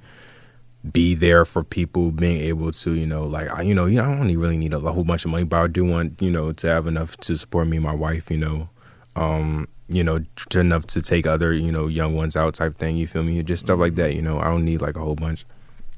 be 0.92 1.16
there 1.16 1.46
for 1.46 1.64
people, 1.64 2.12
being 2.12 2.38
able 2.38 2.72
to 2.72 2.94
you 2.94 3.08
know 3.08 3.24
like 3.24 3.52
I, 3.52 3.62
you 3.62 3.74
know 3.74 3.86
you 3.86 3.98
know, 3.98 4.12
I 4.12 4.18
don't 4.18 4.38
really 4.38 4.58
need 4.58 4.74
a 4.74 4.80
whole 4.80 5.04
bunch 5.04 5.26
of 5.26 5.32
money, 5.32 5.46
but 5.46 5.64
I 5.64 5.68
do 5.68 5.86
want 5.86 6.22
you 6.22 6.32
know 6.32 6.52
to 6.52 6.68
have 6.68 6.88
enough 6.88 7.18
to 7.18 7.38
support 7.38 7.68
me 7.68 7.78
and 7.78 7.86
my 7.86 7.96
wife, 7.96 8.30
you 8.30 8.38
know. 8.38 8.70
Um, 9.16 9.68
you 9.90 10.04
know, 10.04 10.26
to 10.50 10.60
enough 10.60 10.88
to 10.88 11.02
take 11.02 11.28
other, 11.28 11.54
you 11.54 11.72
know, 11.72 11.88
young 11.88 12.16
ones 12.16 12.36
out 12.36 12.56
type 12.56 12.78
thing. 12.78 12.98
You 12.98 13.06
feel 13.06 13.24
me? 13.24 13.42
Just 13.44 13.68
stuff 13.68 13.78
like 13.80 13.94
that. 13.96 14.16
You 14.16 14.24
know, 14.24 14.40
I 14.40 14.46
don't 14.46 14.66
need 14.66 14.82
like 14.82 14.96
a 14.96 15.00
whole 15.00 15.14
bunch. 15.14 15.46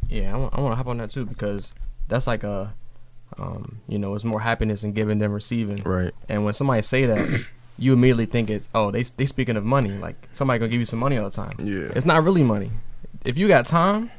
Yeah, 0.10 0.34
I 0.34 0.38
want, 0.38 0.54
I 0.54 0.62
want 0.62 0.72
to 0.74 0.76
hop 0.76 0.88
on 0.88 0.98
that 0.98 1.12
too 1.12 1.26
because 1.26 1.74
that's 2.08 2.28
like 2.28 2.44
a, 2.44 2.74
um, 3.38 3.80
you 3.88 3.98
know, 3.98 4.14
it's 4.16 4.24
more 4.26 4.40
happiness 4.42 4.84
in 4.84 4.94
giving 4.94 5.20
than 5.20 5.32
receiving. 5.32 5.82
Right. 5.84 6.14
And 6.30 6.46
when 6.46 6.54
somebody 6.54 6.82
say 6.82 7.06
that, 7.06 7.46
you 7.78 7.94
immediately 7.94 8.26
think 8.26 8.50
it's 8.50 8.70
oh 8.74 8.90
they 8.92 9.04
they 9.04 9.26
speaking 9.26 9.58
of 9.58 9.66
money 9.66 9.92
like 9.92 10.16
somebody 10.32 10.60
gonna 10.60 10.70
give 10.70 10.80
you 10.80 10.86
some 10.86 11.00
money 11.00 11.18
all 11.18 11.30
the 11.30 11.36
time. 11.36 11.56
Yeah. 11.64 11.90
It's 11.96 12.06
not 12.06 12.24
really 12.24 12.44
money. 12.44 12.72
If 13.26 13.38
you 13.38 13.48
got 13.48 13.66
time, 13.66 14.12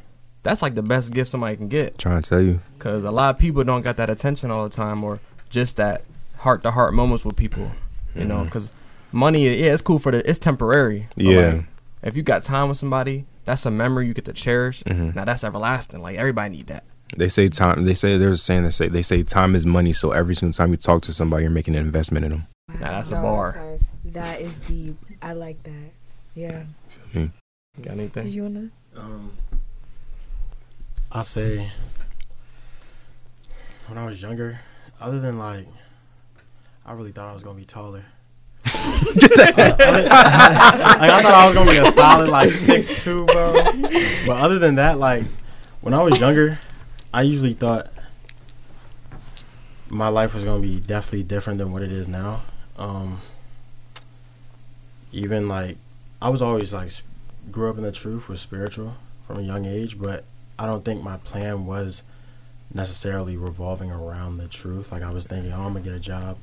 that's 0.42 0.60
like 0.62 0.74
the 0.74 0.82
best 0.82 1.12
gift 1.12 1.30
somebody 1.30 1.56
can 1.56 1.68
get 1.68 1.96
Trying 1.98 2.22
to 2.22 2.28
tell 2.28 2.40
you. 2.42 2.60
because 2.76 3.02
a 3.04 3.10
lot 3.10 3.34
of 3.34 3.38
people 3.38 3.64
don't 3.64 3.82
got 3.82 3.96
that 3.96 4.10
attention 4.10 4.50
all 4.50 4.64
the 4.68 4.74
time 4.74 5.02
or 5.02 5.20
just 5.48 5.76
that 5.76 6.02
heart 6.38 6.62
to 6.64 6.70
heart 6.72 6.92
moments 6.92 7.24
with 7.24 7.36
people. 7.36 7.70
You 8.14 8.24
know, 8.24 8.38
Mhm. 8.40 8.44
because 8.44 8.68
money, 9.12 9.44
yeah, 9.48 9.72
it's 9.72 9.82
cool 9.82 9.98
for 9.98 10.12
the 10.12 10.28
it's 10.28 10.38
temporary. 10.38 11.08
Yeah. 11.16 11.46
like, 11.54 11.64
if 12.02 12.16
you 12.16 12.22
got 12.22 12.42
time 12.42 12.68
with 12.68 12.78
somebody, 12.78 13.24
that's 13.46 13.64
a 13.64 13.70
memory 13.70 14.06
you 14.06 14.14
get 14.14 14.24
to 14.26 14.32
cherish. 14.32 14.82
Mhm. 14.84 15.14
Now 15.14 15.24
that's 15.24 15.44
everlasting. 15.44 16.02
Like 16.02 16.16
everybody 16.18 16.56
need 16.56 16.66
that. 16.66 16.84
They 17.16 17.28
say 17.28 17.48
time. 17.48 17.84
They 17.84 17.94
say 17.94 18.16
there's 18.18 18.34
a 18.34 18.38
saying 18.38 18.64
that 18.64 18.72
say 18.72 18.88
they 18.88 19.02
say 19.02 19.22
time 19.22 19.54
is 19.54 19.64
money. 19.66 19.92
So 19.92 20.10
every 20.10 20.34
single 20.34 20.52
time 20.52 20.70
you 20.70 20.76
talk 20.76 21.02
to 21.02 21.12
somebody, 21.12 21.42
you're 21.44 21.50
making 21.52 21.76
an 21.76 21.82
investment 21.82 22.24
in 22.24 22.32
them. 22.32 22.46
Now 22.80 22.92
that's 22.92 23.12
a 23.12 23.16
bar. 23.16 23.52
that's 23.52 23.82
nice. 23.82 24.14
That 24.14 24.40
is 24.40 24.58
deep. 24.58 24.96
I 25.22 25.32
like 25.34 25.62
that. 25.62 25.92
Yeah. 26.34 26.64
Got 27.14 27.30
Did 27.82 27.86
anything? 27.88 28.28
you 28.28 28.42
wanna? 28.42 28.70
Um, 28.96 29.32
I 31.12 31.22
say 31.22 31.70
when 33.86 33.98
I 33.98 34.06
was 34.06 34.20
younger, 34.20 34.60
other 35.00 35.20
than 35.20 35.38
like, 35.38 35.66
I 36.84 36.92
really 36.92 37.12
thought 37.12 37.28
I 37.28 37.32
was 37.34 37.42
gonna 37.42 37.58
be 37.58 37.64
taller. 37.64 38.04
like, 38.64 38.74
I 39.54 41.22
thought 41.22 41.34
I 41.34 41.46
was 41.46 41.54
gonna 41.54 41.70
be 41.70 41.76
a 41.76 41.92
solid 41.92 42.28
like 42.28 42.50
six 42.50 42.88
two, 43.02 43.24
bro. 43.26 43.52
But 44.26 44.40
other 44.40 44.58
than 44.58 44.74
that, 44.76 44.98
like 44.98 45.24
when 45.82 45.94
I 45.94 46.02
was 46.02 46.18
younger, 46.18 46.58
I 47.12 47.22
usually 47.22 47.54
thought 47.54 47.90
my 49.88 50.08
life 50.08 50.34
was 50.34 50.44
gonna 50.44 50.60
be 50.60 50.80
definitely 50.80 51.22
different 51.22 51.58
than 51.58 51.72
what 51.72 51.82
it 51.82 51.92
is 51.92 52.08
now. 52.08 52.42
Um, 52.76 53.20
even 55.12 55.48
like 55.48 55.78
I 56.20 56.28
was 56.28 56.42
always 56.42 56.74
like 56.74 56.90
grew 57.50 57.70
up 57.70 57.76
in 57.76 57.82
the 57.82 57.92
truth, 57.92 58.28
was 58.28 58.40
spiritual 58.40 58.94
from 59.26 59.38
a 59.38 59.42
young 59.42 59.64
age, 59.64 59.98
but 59.98 60.24
I 60.58 60.66
don't 60.66 60.84
think 60.84 61.02
my 61.02 61.16
plan 61.18 61.66
was 61.66 62.02
necessarily 62.72 63.36
revolving 63.36 63.90
around 63.90 64.38
the 64.38 64.48
truth. 64.48 64.92
Like 64.92 65.02
I 65.02 65.10
was 65.10 65.26
thinking, 65.26 65.52
oh, 65.52 65.62
I'm 65.62 65.72
gonna 65.72 65.84
get 65.84 65.94
a 65.94 66.00
job, 66.00 66.38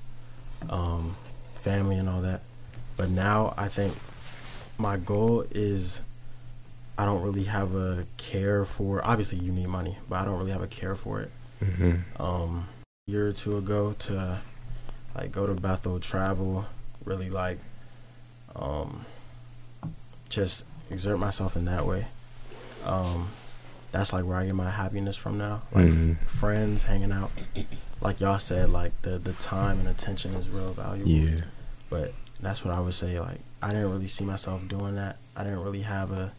um, 0.70 1.15
family, 1.55 1.98
and 1.98 2.08
all 2.08 2.22
that. 2.22 2.41
But 2.96 3.10
now 3.10 3.53
I 3.58 3.67
think 3.67 3.93
my 4.77 4.98
goal 4.98 5.46
is 5.51 6.01
I 6.98 7.06
don't 7.06 7.22
really 7.24 7.46
have 7.46 7.74
a 7.76 8.06
care 8.18 8.66
for. 8.66 9.04
Obviously, 9.06 9.40
you 9.40 9.52
need 9.52 9.68
money, 9.68 9.98
but 10.10 10.18
I 10.18 10.26
don't 10.26 10.38
really 10.38 10.52
have 10.52 10.62
a 10.62 10.68
care 10.68 10.96
for 10.96 11.22
it. 11.22 11.32
Mm-hmm. 11.62 12.22
Um, 12.22 12.68
a 13.08 13.12
year 13.12 13.28
or 13.28 13.34
two 13.34 13.58
ago 13.58 13.94
to 14.00 14.40
like 15.16 15.32
go 15.32 15.48
to 15.48 15.54
Bethel, 15.56 16.00
travel, 16.00 16.66
really 17.06 17.30
like 17.30 17.58
um, 18.56 19.06
just 20.30 20.66
exert 20.90 21.18
myself 21.20 21.56
in 21.56 21.66
that 21.66 21.86
way. 21.86 22.06
Um, 22.86 23.30
that's 23.92 24.12
like 24.14 24.26
where 24.26 24.38
I 24.38 24.46
get 24.46 24.56
my 24.56 24.70
happiness 24.70 25.16
from 25.16 25.38
now. 25.38 25.62
Like 25.72 25.88
f- 25.88 25.94
Mhm. 25.94 26.18
friends, 26.28 26.84
hanging 26.84 27.12
out. 27.12 27.32
Like 28.02 28.20
y'all 28.20 28.40
said, 28.40 28.70
like 28.70 29.00
the 29.04 29.18
the 29.18 29.34
time 29.34 29.80
and 29.80 29.88
attention 29.88 30.34
is 30.36 30.50
real 30.50 30.74
valuable. 30.74 31.10
Yeah. 31.12 31.42
But 31.90 32.14
that's 32.42 32.64
what 32.66 32.74
I 32.74 32.80
would 32.80 32.94
say. 32.94 33.20
Like 33.20 33.40
I 33.62 33.70
didn't 33.70 33.92
really 33.92 34.08
see 34.08 34.26
myself 34.26 34.68
doing 34.68 34.96
that. 34.96 35.18
I 35.36 35.44
didn't 35.44 35.64
really 35.64 35.82
have 35.84 36.12
a 36.12 36.34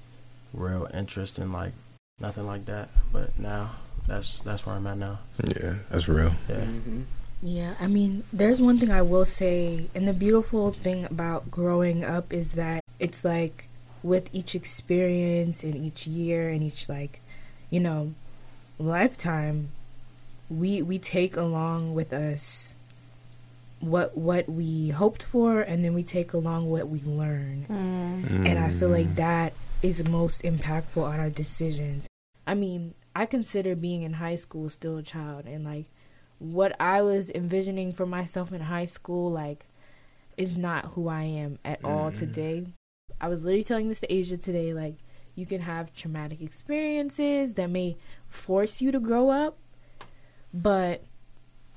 real 0.54 0.88
interest 0.94 1.38
in 1.38 1.52
like 1.52 1.73
nothing 2.18 2.46
like 2.46 2.64
that. 2.66 2.88
But 3.12 3.38
now 3.38 3.73
that's 4.06 4.40
that's 4.40 4.64
where 4.64 4.75
I'm 4.76 4.87
at 4.87 4.99
now. 4.99 5.18
Yeah. 5.44 5.75
That's 5.90 6.08
real. 6.08 6.32
Yeah. 6.49 6.56
Mm-hmm. 6.56 7.02
Yeah, 7.42 7.75
I 7.78 7.88
mean, 7.88 8.25
there's 8.32 8.62
one 8.62 8.78
thing 8.78 8.90
I 8.90 9.02
will 9.02 9.26
say, 9.26 9.88
and 9.94 10.08
the 10.08 10.14
beautiful 10.14 10.73
thing 10.73 11.04
about 11.04 11.50
growing 11.50 12.02
up 12.02 12.32
is 12.32 12.52
that 12.52 12.80
it's 12.99 13.23
like 13.25 13.68
with 14.02 14.30
each 14.32 14.54
experience 14.54 15.62
and 15.62 15.75
each 15.76 16.06
year 16.06 16.49
and 16.49 16.62
each 16.62 16.88
like, 16.88 17.20
you 17.68 17.80
know, 17.80 18.14
lifetime, 18.78 19.68
we 20.49 20.80
we 20.80 20.99
take 20.99 21.37
along 21.37 21.92
with 21.94 22.12
us 22.14 22.75
what 23.80 24.16
what 24.16 24.49
we 24.49 24.88
hoped 24.88 25.23
for, 25.23 25.61
and 25.61 25.84
then 25.84 25.92
we 25.92 26.02
take 26.02 26.32
along 26.32 26.70
what 26.70 26.88
we 26.88 27.00
learn. 27.00 27.66
And 27.68 28.58
I 28.58 28.70
feel 28.70 28.88
Mm. 28.88 28.92
like 28.92 29.16
that 29.16 29.52
is 29.84 30.02
most 30.08 30.42
impactful 30.42 31.02
on 31.04 31.20
our 31.20 31.28
decisions. 31.28 32.08
I 32.46 32.54
mean, 32.54 32.94
I 33.14 33.26
consider 33.26 33.76
being 33.76 34.02
in 34.02 34.14
high 34.14 34.34
school 34.36 34.70
still 34.70 34.96
a 34.96 35.02
child 35.02 35.46
and 35.46 35.62
like 35.62 35.90
what 36.38 36.74
I 36.80 37.02
was 37.02 37.28
envisioning 37.30 37.92
for 37.92 38.06
myself 38.06 38.50
in 38.50 38.62
high 38.62 38.86
school 38.86 39.30
like 39.30 39.66
is 40.38 40.56
not 40.56 40.86
who 40.92 41.08
I 41.08 41.24
am 41.24 41.58
at 41.66 41.84
all 41.84 42.10
Mm. 42.10 42.14
today. 42.14 42.66
I 43.20 43.28
was 43.28 43.44
literally 43.44 43.62
telling 43.64 43.88
this 43.90 44.00
to 44.00 44.12
Asia 44.12 44.38
today 44.38 44.72
like 44.72 44.96
you 45.34 45.44
can 45.44 45.60
have 45.60 45.92
traumatic 45.94 46.40
experiences 46.40 47.54
that 47.54 47.68
may 47.68 47.96
force 48.26 48.80
you 48.80 48.90
to 48.90 49.00
grow 49.00 49.28
up, 49.28 49.58
but 50.52 51.04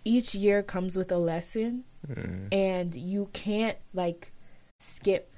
each 0.05 0.33
year 0.33 0.63
comes 0.63 0.95
with 0.95 1.11
a 1.11 1.17
lesson 1.17 1.83
Mm. 2.07 2.47
and 2.53 2.95
you 2.95 3.29
can't 3.33 3.77
like 3.93 4.31
skip 4.79 5.33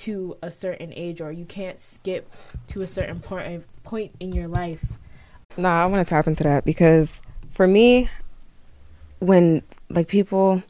to 0.00 0.36
a 0.42 0.50
certain 0.50 0.92
age 0.94 1.20
or 1.20 1.30
you 1.30 1.44
can't 1.44 1.80
skip 1.80 2.32
to 2.68 2.82
a 2.82 2.86
certain 2.86 3.20
point 3.20 3.64
point 3.84 4.12
in 4.20 4.32
your 4.32 4.48
life. 4.48 4.84
Nah, 5.56 5.82
I 5.82 5.86
want 5.86 6.06
to 6.06 6.08
tap 6.08 6.26
into 6.26 6.44
that 6.44 6.64
because 6.64 7.12
for 7.52 7.66
me, 7.66 8.08
when 9.18 9.62
like 9.90 10.08
people, 10.08 10.62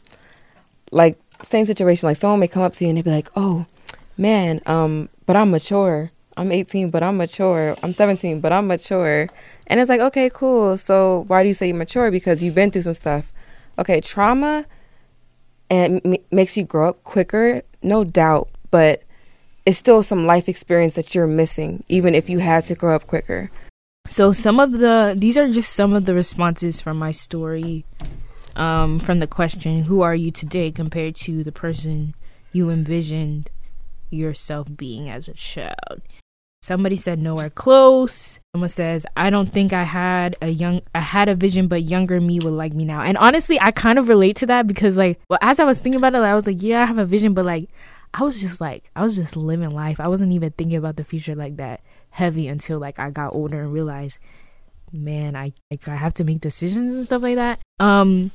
like 0.91 1.19
same 1.43 1.67
situation, 1.67 2.09
like 2.09 2.17
someone 2.17 2.41
may 2.41 2.49
come 2.49 2.63
up 2.63 2.73
to 2.75 2.85
you 2.85 2.89
and 2.89 2.99
they'd 2.99 3.05
be 3.05 3.11
like, 3.11 3.29
"Oh, 3.37 3.67
man, 4.17 4.61
um, 4.67 5.09
but 5.27 5.37
I'm 5.37 5.51
mature. 5.51 6.11
I'm 6.37 6.51
18, 6.51 6.91
but 6.91 7.03
I'm 7.03 7.17
mature. 7.17 7.77
I'm 7.83 7.93
17, 7.95 8.41
but 8.41 8.53
I'm 8.53 8.67
mature." 8.67 9.29
And 9.67 9.79
it's 9.79 9.89
like, 9.91 10.01
okay, 10.01 10.31
cool. 10.33 10.77
So 10.77 11.25
why 11.29 11.43
do 11.43 11.49
you 11.49 11.55
say 11.55 11.69
you're 11.69 11.77
mature? 11.77 12.11
Because 12.11 12.43
you've 12.43 12.55
been 12.55 12.71
through 12.71 12.83
some 12.83 12.95
stuff. 12.95 13.33
Okay, 13.79 14.01
trauma 14.01 14.67
and 15.71 16.01
m- 16.05 16.17
makes 16.33 16.57
you 16.57 16.65
grow 16.65 16.89
up 16.89 17.05
quicker, 17.05 17.63
no 17.83 18.03
doubt, 18.03 18.49
but 18.71 19.05
it's 19.71 19.79
still 19.79 20.03
some 20.03 20.27
life 20.27 20.49
experience 20.49 20.95
that 20.95 21.15
you're 21.15 21.29
missing, 21.29 21.85
even 21.89 22.12
if 22.12 22.29
you 22.29 22.41
had 22.41 22.65
to 22.65 22.75
grow 22.75 22.97
up 22.97 23.07
quicker. 23.07 23.53
So 24.09 24.33
some 24.33 24.59
of 24.59 24.73
the 24.73 25.15
these 25.17 25.39
are 25.39 25.49
just 25.49 25.73
some 25.73 25.93
of 25.93 26.07
the 26.07 26.15
responses 26.15 26.81
from 26.81 26.99
my 26.99 27.12
story 27.12 27.85
um 28.57 28.99
from 28.99 29.21
the 29.21 29.29
question 29.29 29.85
who 29.85 30.00
are 30.00 30.17
you 30.17 30.33
today 30.33 30.73
compared 30.73 31.15
to 31.15 31.45
the 31.45 31.53
person 31.53 32.17
you 32.50 32.69
envisioned 32.69 33.49
yourself 34.11 34.67
being 34.77 35.09
as 35.09 35.29
a 35.29 35.35
child. 35.35 36.03
Somebody 36.62 36.97
said 36.97 37.21
nowhere 37.21 37.49
close. 37.49 38.41
Someone 38.53 38.69
says 38.69 39.07
I 39.17 39.31
don't 39.31 39.53
think 39.53 39.73
I 39.73 39.85
had 39.85 40.35
a 40.43 40.49
young 40.49 40.83
I 40.97 40.99
had 40.99 41.29
a 41.29 41.37
vision 41.37 41.69
but 41.69 41.85
younger 41.85 42.21
me 42.21 42.41
would 42.41 42.55
like 42.55 42.75
me 42.75 42.85
now. 42.85 43.03
And 43.03 43.17
honestly, 43.19 43.61
I 43.61 43.71
kind 43.71 44.00
of 44.00 44.09
relate 44.09 44.35
to 44.39 44.47
that 44.47 44.67
because 44.67 44.97
like 44.97 45.21
well 45.31 45.39
as 45.41 45.61
I 45.61 45.65
was 45.65 45.79
thinking 45.79 45.99
about 45.99 46.17
it 46.17 46.23
I 46.23 46.35
was 46.35 46.49
like 46.49 46.61
yeah, 46.61 46.83
I 46.83 46.87
have 46.87 46.99
a 46.99 47.07
vision 47.07 47.35
but 47.35 47.47
like 47.47 47.71
I 48.12 48.23
was 48.25 48.40
just 48.40 48.61
like 48.61 48.90
I 48.97 49.02
was 49.02 49.17
just 49.17 49.37
living 49.37 49.71
life. 49.71 50.00
I 50.00 50.09
wasn't 50.09 50.33
even 50.33 50.50
thinking 50.52 50.76
about 50.76 50.97
the 50.97 51.05
future 51.05 51.35
like 51.35 51.57
that 51.57 51.81
heavy 52.11 52.49
until 52.49 52.79
like 52.79 52.99
I 52.99 53.11
got 53.11 53.35
older 53.35 53.61
and 53.62 53.73
realized, 53.73 54.19
man, 54.93 55.37
I 55.37 55.52
like 55.71 55.87
I 55.88 55.97
have 55.97 56.14
to 56.14 56.25
make 56.25 56.40
decisions 56.40 56.95
and 56.97 57.05
stuff 57.07 57.23
like 57.23 57.37
that. 57.37 57.61
Um, 57.79 58.33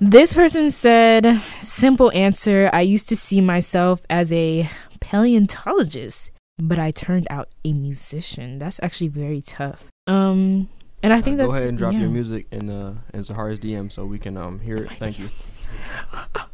this 0.00 0.34
person 0.34 0.70
said, 0.70 1.42
simple 1.62 2.10
answer. 2.12 2.70
I 2.72 2.82
used 2.82 3.08
to 3.08 3.16
see 3.16 3.40
myself 3.40 4.00
as 4.10 4.32
a 4.32 4.68
paleontologist, 5.00 6.30
but 6.58 6.78
I 6.78 6.90
turned 6.90 7.26
out 7.30 7.48
a 7.64 7.72
musician. 7.72 8.58
That's 8.58 8.80
actually 8.82 9.08
very 9.08 9.42
tough. 9.42 9.86
Um, 10.06 10.68
and 11.02 11.12
I 11.12 11.20
think 11.20 11.34
Uh, 11.34 11.46
go 11.46 11.48
that's 11.48 11.58
ahead 11.58 11.68
and 11.68 11.78
drop 11.78 11.92
yeah. 11.92 12.00
your 12.00 12.10
music 12.10 12.46
in 12.50 12.70
uh 12.70 12.94
in 13.14 13.22
Zahara's 13.22 13.60
DM 13.60 13.90
so 13.90 14.04
we 14.04 14.18
can 14.18 14.36
um 14.36 14.58
hear 14.60 14.78
it. 14.78 14.90
Thank 14.98 15.18
you. 15.18 15.28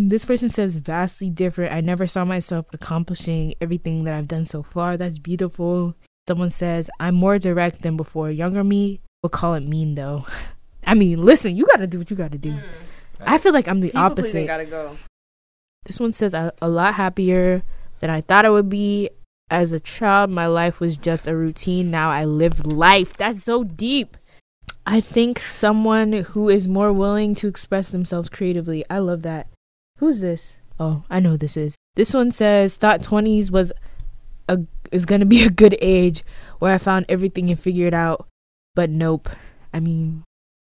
This 0.00 0.24
person 0.24 0.48
says 0.48 0.76
vastly 0.76 1.28
different. 1.28 1.74
I 1.74 1.80
never 1.80 2.06
saw 2.06 2.24
myself 2.24 2.66
accomplishing 2.72 3.54
everything 3.60 4.04
that 4.04 4.14
I've 4.14 4.28
done 4.28 4.46
so 4.46 4.62
far. 4.62 4.96
That's 4.96 5.18
beautiful. 5.18 5.96
Someone 6.28 6.50
says 6.50 6.88
I'm 7.00 7.16
more 7.16 7.36
direct 7.40 7.82
than 7.82 7.96
before. 7.96 8.30
Younger 8.30 8.62
me 8.62 9.00
will 9.24 9.30
call 9.30 9.54
it 9.54 9.66
mean 9.66 9.96
though. 9.96 10.24
I 10.86 10.94
mean, 10.94 11.24
listen, 11.24 11.56
you 11.56 11.66
got 11.66 11.78
to 11.78 11.88
do 11.88 11.98
what 11.98 12.12
you 12.12 12.16
got 12.16 12.30
to 12.30 12.38
do. 12.38 12.52
Mm. 12.52 12.62
I 13.22 13.38
feel 13.38 13.52
like 13.52 13.66
I'm 13.66 13.80
the 13.80 13.92
opposite. 13.94 14.46
gotta 14.46 14.66
go. 14.66 14.96
This 15.84 15.98
one 15.98 16.12
says 16.12 16.32
I'm 16.32 16.52
a 16.62 16.68
lot 16.68 16.94
happier 16.94 17.64
than 17.98 18.08
I 18.08 18.20
thought 18.20 18.46
I 18.46 18.50
would 18.50 18.68
be. 18.68 19.10
As 19.50 19.72
a 19.72 19.80
child, 19.80 20.30
my 20.30 20.46
life 20.46 20.78
was 20.78 20.96
just 20.96 21.26
a 21.26 21.34
routine. 21.34 21.90
Now 21.90 22.12
I 22.12 22.24
live 22.24 22.64
life. 22.64 23.14
That's 23.14 23.42
so 23.42 23.64
deep. 23.64 24.16
I 24.86 25.00
think 25.00 25.40
someone 25.40 26.12
who 26.12 26.48
is 26.48 26.68
more 26.68 26.92
willing 26.92 27.34
to 27.36 27.48
express 27.48 27.88
themselves 27.88 28.28
creatively. 28.28 28.84
I 28.88 28.98
love 28.98 29.22
that. 29.22 29.48
Who's 29.98 30.20
this? 30.20 30.60
Oh, 30.80 31.04
I 31.10 31.20
know 31.20 31.30
who 31.30 31.36
this 31.36 31.56
is. 31.56 31.76
This 31.96 32.14
one 32.14 32.30
says 32.30 32.76
thought 32.76 33.02
20s 33.02 33.50
was 33.50 33.72
a 34.48 34.60
is 34.92 35.04
going 35.04 35.20
to 35.20 35.26
be 35.26 35.42
a 35.46 35.50
good 35.50 35.76
age 35.80 36.24
where 36.58 36.72
I 36.72 36.78
found 36.78 37.06
everything 37.08 37.50
and 37.50 37.58
figured 37.58 37.88
it 37.88 37.94
out. 37.94 38.26
But 38.74 38.90
nope. 38.90 39.28
I 39.72 39.80
mean, 39.80 40.24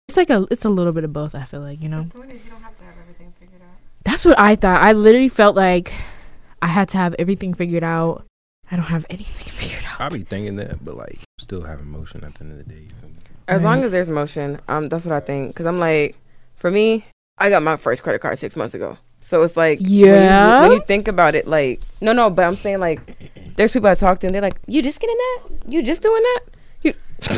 it's 0.09 0.17
like 0.17 0.31
a 0.31 0.47
it's 0.51 0.65
a 0.65 0.69
little 0.69 0.93
bit 0.93 1.05
of 1.05 1.13
both, 1.13 1.35
I 1.35 1.45
feel 1.45 1.61
like, 1.61 1.83
you 1.83 1.89
know. 1.89 2.01
you 2.01 2.11
don't 2.51 2.63
have 2.63 2.77
to 2.79 2.85
have 2.85 2.95
everything 3.01 3.33
figured 3.39 3.63
out. 3.63 3.79
That's 4.05 4.25
what 4.25 4.39
I 4.39 4.57
thought. 4.57 4.83
I 4.85 4.93
literally 4.93 5.29
felt 5.29 5.55
like 5.57 5.93
I 6.61 6.67
had 6.67 6.89
to 6.91 6.99
have 6.99 7.15
everything 7.19 7.55
figured 7.55 7.85
out. 7.85 8.27
I 8.71 8.77
don't 8.77 8.87
have 8.87 9.07
anything 9.11 9.53
figured 9.53 9.85
out. 9.87 10.01
I 10.01 10.09
be 10.09 10.23
thinking 10.23 10.57
that, 10.57 10.85
but 10.85 10.97
like, 10.97 11.21
still 11.39 11.63
have 11.63 11.81
emotion 11.81 12.25
at 12.25 12.35
the 12.35 12.45
end 12.45 12.53
of 12.53 12.59
the 12.59 12.65
day. 12.65 12.81
You 12.81 12.89
feel 13.01 13.09
me? 13.09 13.17
As 13.47 13.63
long 13.63 13.83
as 13.85 13.93
there's 13.93 14.09
motion, 14.09 14.61
um, 14.69 14.89
that's 14.89 15.05
what 15.05 15.15
I 15.15 15.21
think. 15.21 15.55
Cause 15.57 15.67
I'm 15.67 15.79
like, 15.79 16.17
for 16.57 16.71
me, 16.71 17.05
I 17.39 17.49
got 17.49 17.63
my 17.63 17.77
first 17.77 18.03
credit 18.03 18.21
card 18.21 18.39
six 18.39 18.55
months 18.55 18.75
ago. 18.75 18.99
So 19.21 19.43
it's 19.43 19.57
like 19.57 19.79
when 19.81 19.91
you- 19.91 20.07
Yeah. 20.07 20.63
when 20.63 20.73
you, 20.73 20.83
think 20.87 21.07
about 21.09 21.35
it, 21.35 21.47
like 21.47 21.83
no, 22.01 22.13
no, 22.13 22.31
but 22.31 22.45
I'm 22.45 22.57
saying 22.57 22.81
like 22.81 23.31
there's 23.57 23.71
people 23.73 23.89
I 23.89 23.95
talk 23.95 24.19
to 24.21 24.27
and 24.27 24.35
they're 24.35 24.43
like, 24.43 24.59
you 24.67 24.83
just 24.83 25.01
getting 25.01 25.17
that? 25.17 25.71
You 25.73 25.83
just 25.83 26.03
doing 26.03 26.23
that? 26.23 26.41
You, 26.83 26.95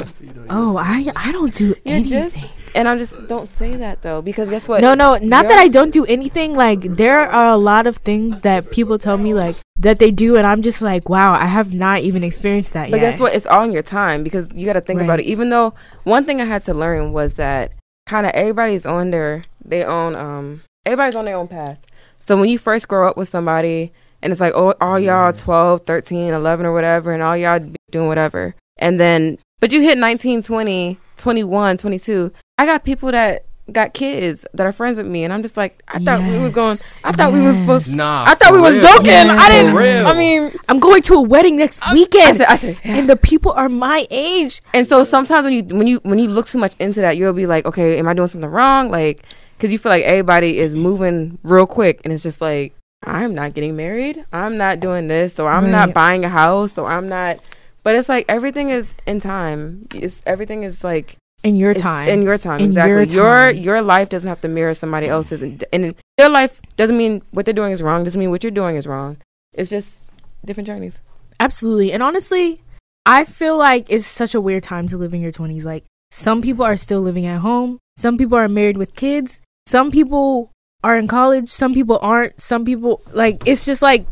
Oh, 0.51 0.77
I 0.77 1.11
I 1.17 1.33
don't 1.33 1.55
do 1.55 1.67
you 1.69 1.77
anything. 1.87 2.31
just 2.31 2.37
and 2.75 2.89
I 2.89 2.97
just 2.97 3.27
don't 3.27 3.49
say 3.49 3.77
that 3.77 4.01
though 4.03 4.23
because 4.23 4.49
guess 4.49 4.67
what? 4.69 4.81
no, 4.81 4.95
no, 4.95 5.17
not 5.19 5.49
that 5.49 5.59
I 5.59 5.69
don't 5.69 5.91
do 5.93 6.05
anything. 6.07 6.55
Like 6.55 6.81
there 6.83 7.19
are 7.21 7.53
a 7.53 7.57
lot 7.57 7.87
of 7.87 7.97
things 7.99 8.41
that 8.43 8.71
people 8.71 8.97
tell 8.99 9.19
me 9.19 9.35
like 9.35 9.57
that 9.79 9.99
they 9.99 10.11
do, 10.13 10.37
and 10.37 10.47
I'm 10.47 10.63
just 10.63 10.81
like, 10.81 11.09
wow, 11.09 11.33
I 11.35 11.47
have 11.47 11.75
not 11.75 12.01
even 12.01 12.23
experienced 12.23 12.73
that 12.75 12.91
But 12.91 13.01
yet. 13.01 13.05
But 13.07 13.11
guess 13.11 13.21
what? 13.21 13.35
It's 13.35 13.47
all 13.47 13.65
in 13.65 13.73
your 13.73 13.83
time 13.83 14.23
because 14.23 14.47
you 14.55 14.65
got 14.65 14.75
to 14.75 14.81
think 14.81 15.01
about 15.03 15.19
it. 15.21 15.25
Even 15.25 15.49
though 15.51 15.75
one 16.05 16.25
thing 16.25 16.41
I 16.41 16.45
had 16.45 16.65
to 16.67 16.75
learn 16.75 17.13
was 17.13 17.35
that 17.35 17.73
kind 18.07 18.25
of 18.27 18.33
everybody's 18.33 18.87
on 18.87 19.11
their 19.11 19.45
their 19.65 19.89
own 19.91 20.15
um 20.15 20.63
everybody's 20.85 21.15
on 21.15 21.25
their 21.25 21.37
own 21.37 21.49
path. 21.49 21.79
So 22.19 22.37
when 22.37 22.49
you 22.49 22.59
first 22.59 22.89
grow 22.89 23.09
up 23.09 23.17
with 23.17 23.29
somebody 23.29 23.93
and 24.23 24.33
it's 24.33 24.41
like 24.41 24.53
oh 24.55 24.75
all 24.81 24.99
y'all 24.99 25.33
12, 25.33 25.83
13, 25.83 26.33
11 26.33 26.67
or 26.67 26.73
whatever 26.73 27.13
and 27.13 27.23
all 27.23 27.37
y'all 27.37 27.61
doing 27.91 28.09
whatever. 28.09 28.55
And 28.79 29.01
then 29.01 29.39
but 29.61 29.71
you 29.73 29.81
hit 29.81 29.99
19, 29.99 30.43
20, 30.43 30.99
21, 31.17 31.77
22. 31.77 32.33
I 32.59 32.67
got 32.67 32.85
people 32.85 33.13
that 33.13 33.45
got 33.71 33.95
kids 33.95 34.45
that 34.53 34.67
are 34.67 34.73
friends 34.73 34.99
with 34.99 35.07
me 35.07 35.23
and 35.23 35.33
I'm 35.33 35.41
just 35.41 35.57
like 35.57 35.83
I 35.87 36.01
thought 36.01 36.21
we 36.21 36.37
was 36.39 36.53
going 36.53 36.77
I 37.05 37.13
thought 37.13 37.33
we 37.33 37.41
was 37.41 37.57
supposed 37.57 37.87
yes. 37.87 37.97
Nah, 37.97 38.25
I 38.27 38.35
thought 38.35 38.49
for 38.49 38.55
we 38.57 38.61
was 38.61 38.83
joking. 38.83 39.07
Yeah. 39.07 39.37
I 39.39 39.49
didn't 39.49 39.75
real. 39.75 40.07
I 40.07 40.19
mean 40.19 40.53
I'm 40.69 40.79
going 40.79 41.03
to 41.03 41.15
a 41.15 41.23
wedding 41.23 41.57
next 41.57 41.81
I 41.81 41.93
weekend, 41.95 42.39
said, 42.39 42.47
I 42.49 42.57
said 42.57 42.79
and 42.83 43.09
the 43.09 43.17
people 43.17 43.53
are 43.53 43.69
my 43.69 44.07
age. 44.11 44.61
And 44.75 44.87
so 44.87 45.05
sometimes 45.05 45.45
when 45.45 45.55
you 45.55 45.77
when 45.77 45.87
you 45.87 46.01
when 46.03 46.19
you 46.19 46.29
look 46.29 46.49
too 46.49 46.59
much 46.59 46.75
into 46.81 47.01
that, 47.01 47.17
you'll 47.17 47.33
be 47.33 47.47
like, 47.47 47.65
okay, 47.67 47.99
am 47.99 48.09
I 48.09 48.15
doing 48.15 48.29
something 48.29 48.51
wrong? 48.51 48.91
Like, 48.91 49.23
because 49.63 49.73
you 49.73 49.79
feel 49.79 49.91
like 49.91 50.03
everybody 50.03 50.59
is 50.59 50.75
moving 50.75 51.39
real 51.45 51.69
quick, 51.69 52.01
and 52.03 52.13
it's 52.13 52.25
just 52.25 52.41
like, 52.41 52.75
I'm 53.05 53.33
not 53.33 53.55
getting 53.55 53.77
married, 53.77 54.25
I'm 54.33 54.57
not 54.57 54.81
doing 54.81 55.07
this, 55.07 55.39
or 55.39 55.49
I'm 55.49 55.71
not 55.71 55.95
buying 55.95 56.25
a 56.25 56.29
house, 56.29 56.77
or 56.77 56.91
I'm 56.91 57.09
not. 57.09 57.49
But 57.85 57.95
it's 57.95 58.09
like 58.09 58.25
everything 58.29 58.71
is 58.71 58.93
in 59.07 59.21
time. 59.21 59.87
It's 59.95 60.21
everything 60.27 60.65
is 60.65 60.83
like 60.83 61.17
In 61.45 61.55
your 61.55 61.71
it's 61.71 61.81
time. 61.81 62.09
in 62.09 62.23
your 62.23 62.39
time. 62.39 62.59
In 62.59 62.71
exactly. 62.71 63.15
your 63.15 63.51
Your 63.51 63.51
your 63.51 63.83
life 63.83 64.09
doesn't 64.09 64.29
have 64.29 64.41
to 64.41 64.49
mirror 64.49 64.75
somebody 64.75 65.07
else's, 65.07 65.41
and, 65.43 65.63
and 65.73 65.95
their 66.19 66.29
life 66.29 66.61
doesn't 66.77 66.99
mean 66.99 67.23
what 67.31 67.45
they're 67.45 67.55
doing 67.55 67.71
is 67.71 67.83
wrong. 67.83 68.03
Doesn't 68.03 68.19
mean 68.19 68.31
what 68.31 68.43
you're 68.43 68.51
doing 68.51 68.75
is 68.75 68.89
wrong. 68.89 69.19
It's 69.53 69.71
just 69.71 69.99
different 70.45 70.67
journeys. 70.67 70.99
Absolutely. 71.39 71.93
And 71.93 72.03
honestly, 72.03 72.63
I 73.07 73.25
feel 73.25 73.57
like 73.57 73.87
it's 73.89 74.09
such 74.09 74.35
a 74.35 74.41
weird 74.41 74.65
time 74.65 74.89
to 74.89 74.97
live 74.97 75.15
in 75.15 75.21
your 75.21 75.31
20s. 75.31 75.65
Like, 75.65 75.85
some 76.11 76.43
people 76.43 76.65
are 76.65 76.77
still 76.77 77.01
living 77.01 77.27
at 77.27 77.41
home, 77.41 77.79
some 77.97 78.19
people 78.19 78.37
are 78.37 78.49
married 78.49 78.77
with 78.77 78.97
kids, 78.97 79.41
some 79.67 79.91
people 79.91 80.51
are 80.85 80.97
in 80.99 81.09
college, 81.09 81.49
some 81.49 81.75
people 81.75 81.99
aren't, 82.03 82.41
some 82.41 82.65
people, 82.65 83.03
like, 83.13 83.47
it's 83.47 83.65
just 83.65 83.83
like 83.83 84.07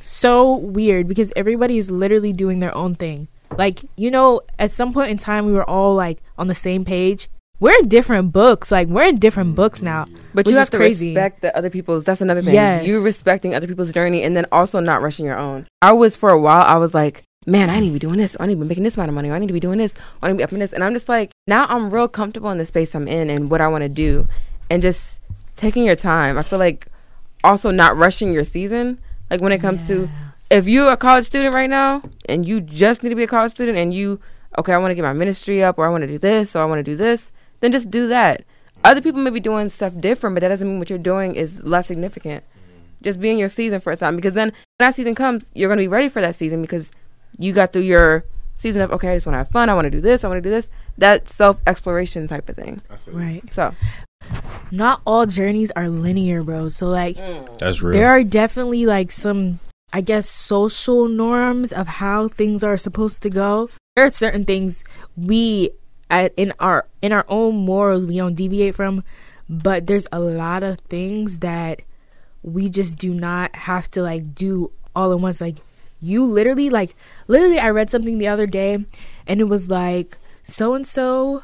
so 0.00 0.54
weird 0.56 1.08
because 1.08 1.32
everybody 1.36 1.78
is 1.78 1.90
literally 1.90 2.32
doing 2.32 2.60
their 2.60 2.76
own 2.76 2.94
thing. 2.94 3.28
Like, 3.56 3.84
you 3.96 4.10
know, 4.10 4.40
at 4.58 4.70
some 4.70 4.92
point 4.92 5.10
in 5.10 5.18
time, 5.18 5.46
we 5.46 5.52
were 5.52 5.68
all 5.68 5.94
like 5.94 6.22
on 6.38 6.46
the 6.46 6.54
same 6.54 6.84
page. 6.84 7.28
We're 7.60 7.78
in 7.78 7.88
different 7.88 8.32
books. 8.32 8.72
Like, 8.72 8.88
we're 8.88 9.04
in 9.04 9.18
different 9.18 9.50
mm-hmm. 9.50 9.56
books 9.56 9.82
now. 9.82 10.06
But 10.34 10.48
you 10.48 10.56
have 10.56 10.70
to 10.70 10.78
crazy. 10.78 11.10
respect 11.10 11.42
the 11.42 11.56
other 11.56 11.70
people's. 11.70 12.02
That's 12.02 12.20
another 12.20 12.42
thing. 12.42 12.54
Yes. 12.54 12.86
You 12.86 13.04
respecting 13.04 13.54
other 13.54 13.68
people's 13.68 13.92
journey 13.92 14.24
and 14.24 14.36
then 14.36 14.46
also 14.50 14.80
not 14.80 15.00
rushing 15.00 15.26
your 15.26 15.38
own. 15.38 15.66
I 15.80 15.92
was 15.92 16.16
for 16.16 16.30
a 16.30 16.40
while. 16.40 16.62
I 16.62 16.76
was 16.76 16.92
like, 16.92 17.22
man, 17.46 17.70
I 17.70 17.78
need 17.78 17.88
to 17.88 17.92
be 17.92 17.98
doing 18.00 18.18
this. 18.18 18.36
I 18.40 18.46
need 18.46 18.54
to 18.54 18.60
be 18.60 18.66
making 18.66 18.82
this 18.82 18.96
amount 18.96 19.10
of 19.10 19.14
money. 19.14 19.30
I 19.30 19.38
need 19.38 19.46
to 19.46 19.52
be 19.52 19.60
doing 19.60 19.78
this. 19.78 19.94
I 20.20 20.26
need 20.26 20.32
to 20.32 20.38
be 20.38 20.44
up 20.44 20.52
in 20.52 20.58
this. 20.58 20.72
And 20.72 20.82
I'm 20.82 20.92
just 20.92 21.08
like, 21.08 21.30
now 21.46 21.66
I'm 21.68 21.90
real 21.90 22.08
comfortable 22.08 22.50
in 22.50 22.58
the 22.58 22.66
space 22.66 22.96
I'm 22.96 23.06
in 23.06 23.30
and 23.30 23.48
what 23.48 23.60
I 23.60 23.68
want 23.68 23.82
to 23.82 23.88
do, 23.88 24.26
and 24.72 24.80
just 24.80 25.20
taking 25.54 25.84
your 25.84 25.96
time. 25.96 26.38
I 26.38 26.42
feel 26.42 26.58
like 26.58 26.86
also 27.44 27.70
not 27.70 27.94
rushing 27.94 28.32
your 28.32 28.42
season. 28.42 28.98
Like 29.30 29.42
when 29.42 29.52
it 29.52 29.60
comes 29.60 29.86
to 29.88 30.08
if 30.50 30.66
you're 30.66 30.90
a 30.90 30.96
college 30.96 31.26
student 31.26 31.54
right 31.54 31.68
now 31.68 32.02
and 32.26 32.48
you 32.48 32.60
just 32.62 33.02
need 33.02 33.10
to 33.10 33.14
be 33.14 33.24
a 33.24 33.26
college 33.26 33.50
student 33.50 33.76
and 33.76 33.92
you 33.92 34.18
okay, 34.58 34.72
I 34.72 34.78
want 34.78 34.90
to 34.90 34.94
get 34.94 35.02
my 35.02 35.12
ministry 35.12 35.62
up 35.62 35.78
or 35.78 35.86
I 35.86 35.90
want 35.90 36.02
to 36.02 36.06
do 36.06 36.18
this 36.18 36.56
or 36.56 36.60
I 36.60 36.64
want 36.64 36.78
to 36.78 36.82
do 36.82 36.96
this, 36.96 37.32
then 37.60 37.70
just 37.70 37.90
do 37.90 38.08
that. 38.08 38.44
Other 38.82 39.02
people 39.02 39.20
may 39.20 39.30
be 39.30 39.40
doing 39.40 39.68
stuff 39.68 39.92
different, 40.00 40.34
but 40.34 40.40
that 40.40 40.48
doesn't 40.48 40.66
mean 40.66 40.78
what 40.78 40.88
you're 40.88 40.98
doing 40.98 41.34
is 41.36 41.62
less 41.62 41.86
significant. 41.86 42.42
Mm-hmm. 42.42 43.04
Just 43.04 43.20
be 43.20 43.30
in 43.30 43.36
your 43.36 43.48
season 43.50 43.80
for 43.80 43.92
a 43.92 43.96
time 43.96 44.16
because 44.16 44.32
then 44.32 44.48
when 44.48 44.86
that 44.86 44.94
season 44.94 45.14
comes, 45.14 45.50
you're 45.54 45.68
going 45.68 45.78
to 45.78 45.84
be 45.84 45.88
ready 45.88 46.08
for 46.08 46.22
that 46.22 46.34
season 46.34 46.62
because 46.62 46.92
you 47.38 47.52
got 47.52 47.74
through 47.74 47.82
your 47.82 48.24
season 48.62 48.80
of 48.82 48.92
okay, 48.92 49.10
I 49.10 49.14
just 49.14 49.26
want 49.26 49.34
to 49.34 49.38
have 49.38 49.50
fun, 49.50 49.68
I 49.68 49.74
want 49.74 49.86
to 49.86 49.90
do 49.90 50.00
this, 50.00 50.24
I 50.24 50.28
want 50.28 50.38
to 50.38 50.48
do 50.48 50.50
this. 50.54 50.70
That 50.98 51.28
self 51.28 51.60
exploration 51.66 52.26
type 52.28 52.48
of 52.48 52.56
thing. 52.56 52.80
Right. 53.06 53.42
So 53.52 53.74
Not 54.70 55.02
all 55.04 55.26
journeys 55.26 55.70
are 55.72 55.88
linear, 55.88 56.42
bro. 56.42 56.68
So, 56.68 56.86
like, 56.86 57.16
mm. 57.16 57.58
That's 57.58 57.82
real. 57.82 57.92
there 57.92 58.08
are 58.08 58.22
definitely 58.24 58.86
like 58.86 59.10
some 59.12 59.58
i 59.92 60.00
guess 60.00 60.26
social 60.28 61.06
norms 61.06 61.70
of 61.72 61.86
how 62.00 62.26
things 62.28 62.64
are 62.64 62.78
supposed 62.78 63.22
to 63.22 63.28
go 63.28 63.68
there 63.94 64.06
are 64.06 64.10
certain 64.10 64.42
things 64.44 64.84
we 65.16 65.68
at, 66.08 66.32
in 66.38 66.52
our 66.58 66.86
in 67.02 67.12
our 67.12 67.26
own 67.28 67.54
morals 67.56 68.06
we 68.06 68.16
don't 68.16 68.34
deviate 68.34 68.74
from 68.74 69.04
but 69.50 69.86
there's 69.86 70.08
a 70.10 70.18
lot 70.18 70.62
of 70.62 70.78
things 70.88 71.40
that 71.40 71.82
we 72.42 72.70
just 72.70 72.96
do 72.96 73.12
not 73.12 73.54
have 73.54 73.90
to 73.90 74.00
like 74.00 74.34
do 74.34 74.70
all 74.96 75.12
at 75.12 75.20
once 75.20 75.42
like 75.42 75.58
you 76.02 76.24
literally 76.26 76.68
like 76.68 76.94
literally 77.28 77.58
i 77.58 77.70
read 77.70 77.88
something 77.88 78.18
the 78.18 78.26
other 78.28 78.46
day 78.46 78.76
and 79.26 79.40
it 79.40 79.44
was 79.48 79.70
like 79.70 80.18
so 80.42 80.74
and 80.74 80.86
so 80.86 81.42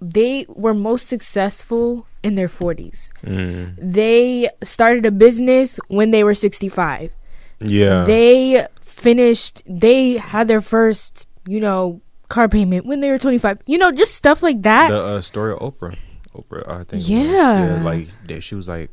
they 0.00 0.44
were 0.48 0.74
most 0.74 1.06
successful 1.06 2.06
in 2.22 2.34
their 2.34 2.48
40s 2.48 3.10
Mm. 3.24 3.76
they 3.80 4.48
started 4.62 5.06
a 5.06 5.10
business 5.10 5.78
when 5.88 6.10
they 6.10 6.24
were 6.24 6.34
65 6.34 7.12
Yeah. 7.60 8.04
they 8.04 8.66
finished 8.84 9.62
they 9.66 10.16
had 10.18 10.48
their 10.48 10.60
first 10.60 11.26
you 11.46 11.60
know 11.60 12.00
car 12.28 12.48
payment 12.48 12.84
when 12.86 13.00
they 13.00 13.10
were 13.10 13.18
25 13.18 13.58
you 13.66 13.78
know 13.78 13.90
just 13.92 14.14
stuff 14.14 14.42
like 14.42 14.62
that 14.62 14.90
the 14.90 15.02
uh, 15.02 15.20
story 15.20 15.52
of 15.52 15.58
Oprah. 15.60 15.96
Oprah, 16.34 16.62
I 16.68 16.76
think. 16.84 16.92
was. 16.92 17.10
Yeah. 17.10 17.82
like 17.82 18.08
she 18.40 18.54
was 18.54 18.68
like, 18.68 18.90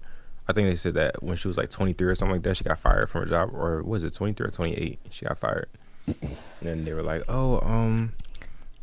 I 0.49 0.53
think 0.53 0.67
they 0.69 0.75
said 0.75 0.93
that 0.95 1.21
when 1.21 1.35
she 1.37 1.47
was 1.47 1.57
like 1.57 1.69
23 1.69 2.07
or 2.07 2.15
something 2.15 2.35
like 2.35 2.43
that, 2.43 2.57
she 2.57 2.63
got 2.63 2.79
fired 2.79 3.09
from 3.09 3.21
her 3.23 3.27
job, 3.27 3.49
or 3.53 3.83
was 3.83 4.03
it 4.03 4.13
23 4.13 4.47
or 4.47 4.49
28? 4.51 4.99
She 5.09 5.25
got 5.25 5.37
fired. 5.37 5.67
and 6.07 6.35
then 6.61 6.83
they 6.85 6.93
were 6.93 7.03
like, 7.03 7.23
oh, 7.27 7.59
um, 7.61 8.13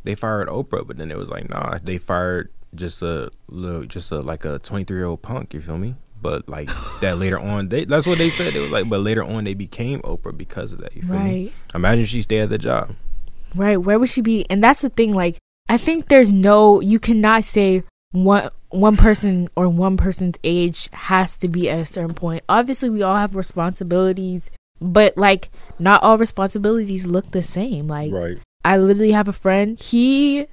they 0.03 0.13
fired 0.15 0.47
Oprah, 0.47 0.85
but 0.85 0.97
then 0.97 1.09
it 1.11 1.17
was 1.17 1.29
like, 1.29 1.49
nah, 1.49 1.79
they 1.83 1.97
fired 1.97 2.51
just 2.75 3.01
a 3.01 3.31
little, 3.47 3.85
just 3.85 4.11
a 4.11 4.19
like 4.19 4.45
a 4.45 4.59
23 4.59 4.95
year 4.97 5.05
old 5.05 5.21
punk. 5.23 5.53
You 5.53 5.61
feel 5.61 5.77
me? 5.79 5.95
But 6.21 6.47
like 6.47 6.69
that 7.01 7.17
later 7.23 7.39
on, 7.39 7.69
they 7.69 7.85
that's 7.85 8.05
what 8.05 8.17
they 8.19 8.29
said. 8.29 8.55
It 8.55 8.59
was 8.59 8.69
like, 8.71 8.87
but 8.89 8.99
later 8.99 9.23
on 9.23 9.43
they 9.43 9.53
became 9.55 10.01
Oprah 10.01 10.35
because 10.37 10.71
of 10.73 10.81
that. 10.81 10.95
You 10.95 11.01
feel 11.03 11.19
me? 11.19 11.53
Imagine 11.73 12.05
she 12.05 12.21
stayed 12.21 12.41
at 12.41 12.49
the 12.49 12.57
job. 12.57 12.95
right 13.55 13.77
where 13.77 13.97
would 13.97 14.09
she 14.09 14.21
be 14.21 14.45
and 14.49 14.61
that's 14.61 14.81
the 14.81 14.89
thing 14.89 15.13
like 15.13 15.37
i 15.69 15.77
think 15.77 16.09
there's 16.09 16.33
no 16.33 16.81
you 16.81 16.99
cannot 16.99 17.41
say 17.41 17.81
one 18.15 18.49
one 18.69 18.97
person 18.97 19.49
or 19.55 19.69
one 19.69 19.97
person's 19.97 20.37
age 20.43 20.89
has 20.93 21.37
to 21.37 21.47
be 21.47 21.69
at 21.69 21.81
a 21.81 21.85
certain 21.85 22.13
point 22.13 22.43
obviously 22.49 22.89
we 22.89 23.03
all 23.03 23.15
have 23.15 23.35
responsibilities 23.35 24.49
but 24.81 25.17
like 25.17 25.49
not 25.79 26.01
all 26.01 26.17
responsibilities 26.17 27.05
look 27.05 27.31
the 27.31 27.43
same 27.43 27.87
like 27.87 28.11
Right. 28.11 28.37
I 28.65 28.79
literally 28.79 29.11
have 29.11 29.27
a 29.27 29.33
friend. 29.33 29.79
He 29.79 30.47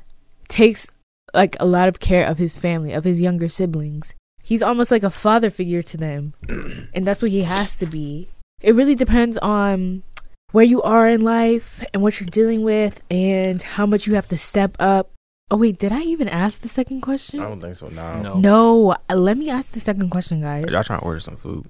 takes 0.48 0.86
like 1.32 1.56
a 1.58 1.64
lot 1.64 1.88
of 1.88 1.98
care 1.98 2.26
of 2.26 2.36
his 2.36 2.58
family, 2.58 2.92
of 2.92 3.04
his 3.04 3.22
younger 3.22 3.48
siblings. 3.48 4.12
He's 4.42 4.62
almost 4.62 4.90
like 4.90 5.02
a 5.02 5.08
father 5.08 5.50
figure 5.50 5.80
to 5.82 5.96
them. 5.96 6.34
and 6.94 7.06
that's 7.06 7.22
what 7.22 7.30
he 7.30 7.44
has 7.44 7.74
to 7.78 7.86
be. 7.86 8.28
It 8.60 8.74
really 8.74 8.94
depends 8.94 9.38
on 9.38 10.02
where 10.50 10.64
you 10.64 10.82
are 10.82 11.08
in 11.08 11.22
life 11.22 11.82
and 11.94 12.02
what 12.02 12.20
you're 12.20 12.28
dealing 12.28 12.62
with 12.62 13.00
and 13.10 13.62
how 13.62 13.86
much 13.86 14.06
you 14.06 14.14
have 14.14 14.28
to 14.28 14.36
step 14.36 14.76
up. 14.78 15.10
Oh 15.52 15.56
wait, 15.58 15.78
did 15.78 15.92
I 15.92 16.00
even 16.00 16.28
ask 16.30 16.62
the 16.62 16.68
second 16.68 17.02
question? 17.02 17.38
I 17.40 17.42
don't 17.44 17.60
think 17.60 17.76
so. 17.76 17.88
Now. 17.88 18.22
No. 18.22 18.34
No, 18.38 18.96
uh, 19.10 19.14
let 19.14 19.36
me 19.36 19.50
ask 19.50 19.72
the 19.72 19.80
second 19.80 20.08
question, 20.08 20.40
guys. 20.40 20.64
Y'all 20.70 20.82
trying 20.82 21.00
to 21.00 21.04
order 21.04 21.20
some 21.20 21.36
food? 21.36 21.66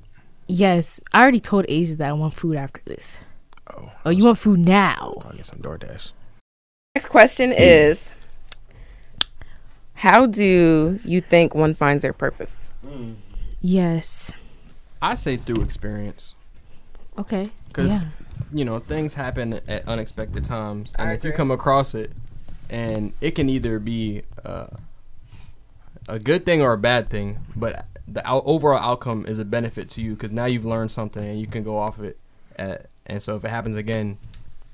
Yes, 0.47 1.01
I 1.13 1.21
already 1.21 1.41
told 1.41 1.67
Asia 1.69 1.97
that 1.97 2.09
I 2.09 2.13
want 2.13 2.33
food 2.35 2.57
after 2.57 2.81
this. 2.85 3.17
Oh. 3.77 3.91
Oh, 4.07 4.11
you 4.11 4.25
want 4.25 4.39
food 4.39 4.61
now? 4.61 5.15
I'll 5.25 5.33
get 5.37 5.47
some 5.47 5.59
DoorDash. 5.59 6.13
next 6.95 7.09
question 7.09 7.53
is, 7.53 8.13
how 9.95 10.27
do 10.27 11.01
you 11.05 11.21
think 11.21 11.53
one 11.57 11.75
finds 11.75 12.03
their 12.03 12.13
purpose? 12.13 12.71
Yes. 13.61 14.31
I 15.01 15.17
say 15.17 15.37
through 15.39 15.63
experience. 15.63 16.37
Okay. 17.19 17.49
Because 17.67 18.05
Yeah. 18.05 18.11
you 18.53 18.65
know 18.65 18.79
things 18.79 19.15
happen 19.15 19.55
at 19.67 19.89
unexpected 19.89 20.45
times, 20.45 20.93
I 21.01 21.03
and 21.03 21.13
if 21.19 21.25
you 21.25 21.33
come 21.33 21.51
across 21.51 21.97
it, 21.97 22.13
and 22.73 23.13
it 23.21 23.33
can 23.33 23.51
either 23.51 23.79
be 23.79 24.23
uh, 24.45 24.67
a 26.09 26.19
good 26.19 26.45
thing 26.45 26.63
or 26.63 26.73
a 26.73 26.79
bad 26.79 27.11
thing, 27.11 27.39
but 27.55 27.85
the 28.09 28.27
out- 28.27 28.43
overall 28.47 28.79
outcome 28.79 29.27
is 29.27 29.39
a 29.39 29.45
benefit 29.45 29.91
to 29.91 30.01
you 30.01 30.15
because 30.15 30.33
now 30.33 30.47
you've 30.47 30.65
learned 30.65 30.91
something 30.91 31.23
and 31.23 31.39
you 31.39 31.47
can 31.47 31.63
go 31.63 31.79
off 31.79 32.01
it. 32.01 32.17
At, 32.57 32.87
and 33.07 33.23
so 33.23 33.37
if 33.37 33.45
it 33.45 33.49
happens 33.49 33.77
again, 33.77 34.19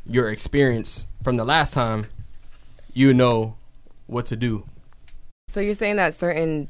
your 0.07 0.31
experience 0.31 1.07
from 1.25 1.37
the 1.37 1.45
last 1.45 1.75
time, 1.75 2.07
you 2.95 3.13
know 3.13 3.57
what 4.07 4.27
to 4.27 4.37
do. 4.37 4.65
So 5.49 5.61
you're 5.61 5.75
saying 5.75 5.97
that 5.97 6.15
certain 6.15 6.69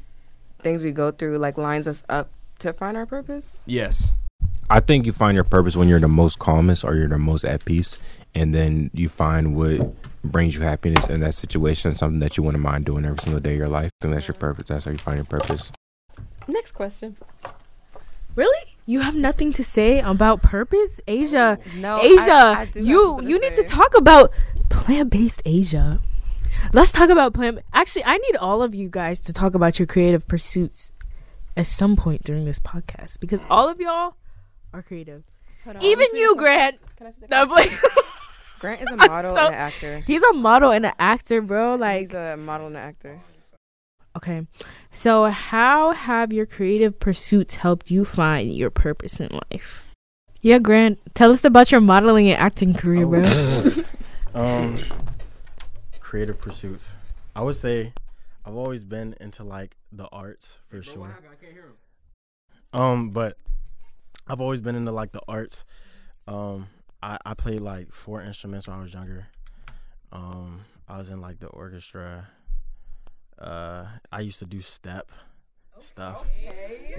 things 0.61 0.81
we 0.81 0.91
go 0.91 1.11
through 1.11 1.37
like 1.37 1.57
lines 1.57 1.87
us 1.87 2.01
up 2.09 2.31
to 2.57 2.73
find 2.73 2.97
our 2.97 3.05
purpose. 3.05 3.59
Yes. 3.65 4.13
I 4.67 4.79
think 4.79 5.05
you 5.05 5.13
find 5.13 5.35
your 5.35 5.43
purpose 5.43 5.75
when 5.75 5.87
you're 5.87 5.99
the 5.99 6.07
most 6.07 6.39
calmest 6.39 6.83
or 6.83 6.95
you're 6.95 7.07
the 7.07 7.17
most 7.17 7.43
at 7.43 7.65
peace, 7.65 7.97
and 8.35 8.53
then 8.53 8.91
you 8.93 9.09
find 9.09 9.55
what 9.55 9.93
brings 10.23 10.55
you 10.55 10.61
happiness 10.61 11.07
in 11.07 11.21
that 11.21 11.33
situation, 11.35 11.93
something 11.93 12.19
that 12.19 12.37
you 12.37 12.43
wouldn't 12.43 12.63
mind 12.63 12.85
doing 12.85 13.05
every 13.05 13.19
single 13.19 13.39
day 13.39 13.53
of 13.53 13.57
your 13.57 13.67
life. 13.69 13.89
I 14.01 14.05
think 14.05 14.13
that's 14.15 14.27
your 14.27 14.35
purpose. 14.35 14.67
That's 14.67 14.85
how 14.85 14.91
you 14.91 14.97
find 14.97 15.17
your 15.17 15.25
purpose. 15.25 15.71
Next 16.47 16.71
question. 16.73 17.17
Really? 18.35 18.75
You 18.85 19.01
have 19.01 19.15
nothing 19.15 19.53
to 19.53 19.63
say 19.63 19.99
about 19.99 20.41
purpose, 20.41 20.99
Asia? 21.07 21.59
No, 21.75 21.99
Asia, 22.01 22.31
I- 22.31 22.61
I 22.75 22.79
you 22.79 23.21
you 23.21 23.39
need 23.39 23.53
to 23.55 23.63
talk 23.63 23.95
about 23.97 24.31
plant-based 24.69 25.41
Asia. 25.45 25.99
Let's 26.73 26.91
talk 26.91 27.09
about 27.09 27.33
plant. 27.33 27.59
Actually, 27.73 28.05
I 28.05 28.17
need 28.17 28.35
all 28.37 28.61
of 28.63 28.73
you 28.73 28.89
guys 28.89 29.21
to 29.21 29.33
talk 29.33 29.53
about 29.55 29.79
your 29.79 29.85
creative 29.85 30.27
pursuits 30.27 30.91
at 31.55 31.67
some 31.67 31.95
point 31.95 32.23
during 32.23 32.45
this 32.45 32.59
podcast 32.59 33.19
because 33.19 33.41
all 33.49 33.67
of 33.69 33.79
y'all 33.79 34.15
are 34.73 34.81
creative. 34.81 35.23
On, 35.67 35.75
Even 35.83 35.99
let 35.99 36.11
me 36.11 36.17
see 36.17 36.19
you, 36.21 36.35
Grant. 36.35 36.79
Can 36.97 37.07
I 37.07 37.11
see 37.11 37.17
the 37.21 37.27
No, 37.29 37.45
question? 37.45 37.79
but- 37.81 38.03
Grant 38.59 38.81
is 38.81 38.87
a 38.89 38.93
I'm 38.99 39.11
model 39.11 39.33
so- 39.35 39.45
and 39.45 39.55
an 39.55 39.61
actor. 39.61 40.03
He's 40.05 40.23
a 40.23 40.33
model 40.33 40.71
and 40.71 40.85
an 40.85 40.93
actor, 40.99 41.41
bro. 41.41 41.75
Like, 41.75 42.07
He's 42.07 42.13
a 42.13 42.37
model 42.37 42.67
and 42.67 42.75
an 42.75 42.81
actor. 42.83 43.21
okay. 44.17 44.45
So, 44.93 45.25
how 45.25 45.91
have 45.93 46.33
your 46.33 46.45
creative 46.45 46.99
pursuits 46.99 47.55
helped 47.55 47.89
you 47.91 48.05
find 48.05 48.53
your 48.53 48.69
purpose 48.69 49.19
in 49.19 49.29
life? 49.51 49.85
Yeah, 50.41 50.59
Grant, 50.59 50.99
tell 51.15 51.31
us 51.31 51.43
about 51.43 51.71
your 51.71 51.81
modeling 51.81 52.29
and 52.29 52.39
acting 52.39 52.73
career, 52.73 53.05
bro. 53.05 53.23
um, 54.33 54.79
creative 55.99 56.39
pursuits. 56.39 56.95
I 57.35 57.41
would 57.41 57.55
say 57.55 57.93
I've 58.45 58.55
always 58.55 58.83
been 58.83 59.15
into 59.19 59.43
like 59.43 59.75
the 59.91 60.07
arts 60.07 60.59
for 60.69 60.81
sure. 60.81 61.17
Um, 62.73 63.09
but 63.11 63.37
I've 64.27 64.41
always 64.41 64.61
been 64.61 64.75
into 64.75 64.91
like 64.91 65.11
the 65.11 65.21
arts. 65.27 65.65
Um, 66.27 66.67
I 67.01 67.17
I 67.25 67.33
played 67.33 67.61
like 67.61 67.91
four 67.93 68.21
instruments 68.21 68.67
when 68.67 68.77
I 68.77 68.81
was 68.81 68.93
younger. 68.93 69.27
Um, 70.11 70.61
I 70.87 70.97
was 70.97 71.09
in 71.09 71.21
like 71.21 71.39
the 71.39 71.47
orchestra. 71.47 72.27
Uh, 73.37 73.85
I 74.11 74.19
used 74.21 74.39
to 74.39 74.45
do 74.45 74.59
step 74.61 75.11
stuff. 75.79 76.25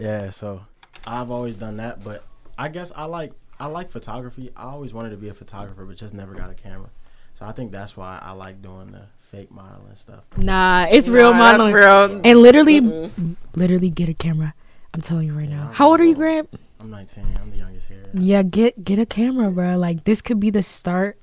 Yeah, 0.01 0.31
so 0.31 0.65
I've 1.07 1.31
always 1.31 1.57
done 1.57 1.77
that, 1.79 2.03
but 2.03 2.25
I 2.57 2.69
guess 2.69 2.93
I 2.95 3.05
like 3.05 3.33
I 3.59 3.67
like 3.67 3.91
photography. 3.91 4.51
I 4.57 4.65
always 4.65 4.95
wanted 4.95 5.11
to 5.11 5.17
be 5.19 5.29
a 5.29 5.35
photographer, 5.35 5.85
but 5.85 5.97
just 5.97 6.15
never 6.15 6.35
got 6.35 6.51
a 6.51 6.55
camera. 6.55 6.89
So 7.35 7.47
I 7.47 7.53
think 7.53 7.73
that's 7.73 7.97
why 7.97 8.19
I 8.23 8.33
like 8.33 8.61
doing 8.63 8.93
the 8.93 9.03
fake 9.19 9.51
modeling 9.51 9.95
stuff. 9.97 10.25
Nah, 10.37 10.87
it's 10.91 11.09
real 11.09 11.33
Nah, 11.33 11.39
that's 11.39 11.59
modeling. 11.59 11.75
real. 11.75 12.21
And 12.25 12.39
literally, 12.41 12.81
Mm-mm. 12.81 13.37
literally 13.55 13.91
get 13.91 14.09
a 14.09 14.15
camera. 14.15 14.55
I'm 14.95 15.01
telling 15.03 15.27
you 15.27 15.35
right 15.35 15.49
now. 15.49 15.71
How 15.73 15.89
old 15.91 16.01
are 16.01 16.05
you, 16.05 16.15
Grant? 16.15 16.51
I'm 16.81 16.91
19. 16.91 17.25
I'm 17.43 17.51
the 17.51 17.59
youngest 17.59 17.89
here. 17.89 18.07
Yeah, 18.15 18.43
get 18.43 18.83
get 18.85 18.99
a 18.99 19.07
camera, 19.07 19.51
bro. 19.51 19.77
Like 19.77 20.05
this 20.05 20.23
could 20.23 20.41
be 20.41 20.51
the 20.51 20.63
start. 20.63 21.19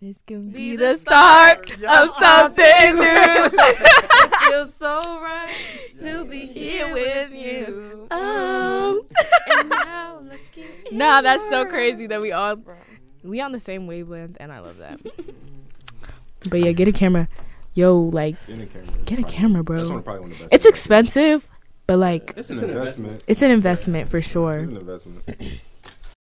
This 0.00 0.16
could 0.26 0.52
be, 0.52 0.58
Be 0.70 0.76
the, 0.76 0.92
the 0.92 0.98
start, 0.98 1.68
start 1.68 2.08
of 2.08 2.14
something 2.20 2.94
new. 2.96 3.50
it 3.52 4.48
feels 4.48 4.74
so 4.74 5.20
right 5.20 5.52
to 6.00 6.24
be 6.24 6.46
here 6.46 6.92
with 6.92 7.32
you. 7.32 8.06
Um. 8.10 9.00
And 9.50 9.68
now 9.68 10.20
looking 10.22 10.96
Nah, 10.96 11.20
that's 11.22 11.48
so 11.48 11.64
crazy 11.66 12.06
that 12.06 12.20
we 12.20 12.30
all 12.32 12.56
we 13.24 13.40
on 13.40 13.52
the 13.52 13.60
same 13.60 13.86
wavelength, 13.86 14.36
and 14.40 14.52
I 14.52 14.60
love 14.60 14.78
that. 14.78 15.00
but 16.48 16.60
yeah, 16.60 16.72
get 16.72 16.86
a 16.88 16.92
camera, 16.92 17.28
yo. 17.74 17.98
Like, 17.98 18.36
get 19.04 19.18
a 19.18 19.24
camera, 19.24 19.64
bro. 19.64 20.02
It's 20.52 20.64
expensive, 20.64 21.48
but 21.88 21.98
like, 21.98 22.34
It's 22.36 22.50
an 22.50 22.62
investment. 22.62 23.24
it's 23.26 23.42
an 23.42 23.50
investment 23.50 24.08
for 24.08 24.22
sure. 24.22 24.58
It's 24.60 24.70
an 24.70 24.76
investment. 24.76 25.24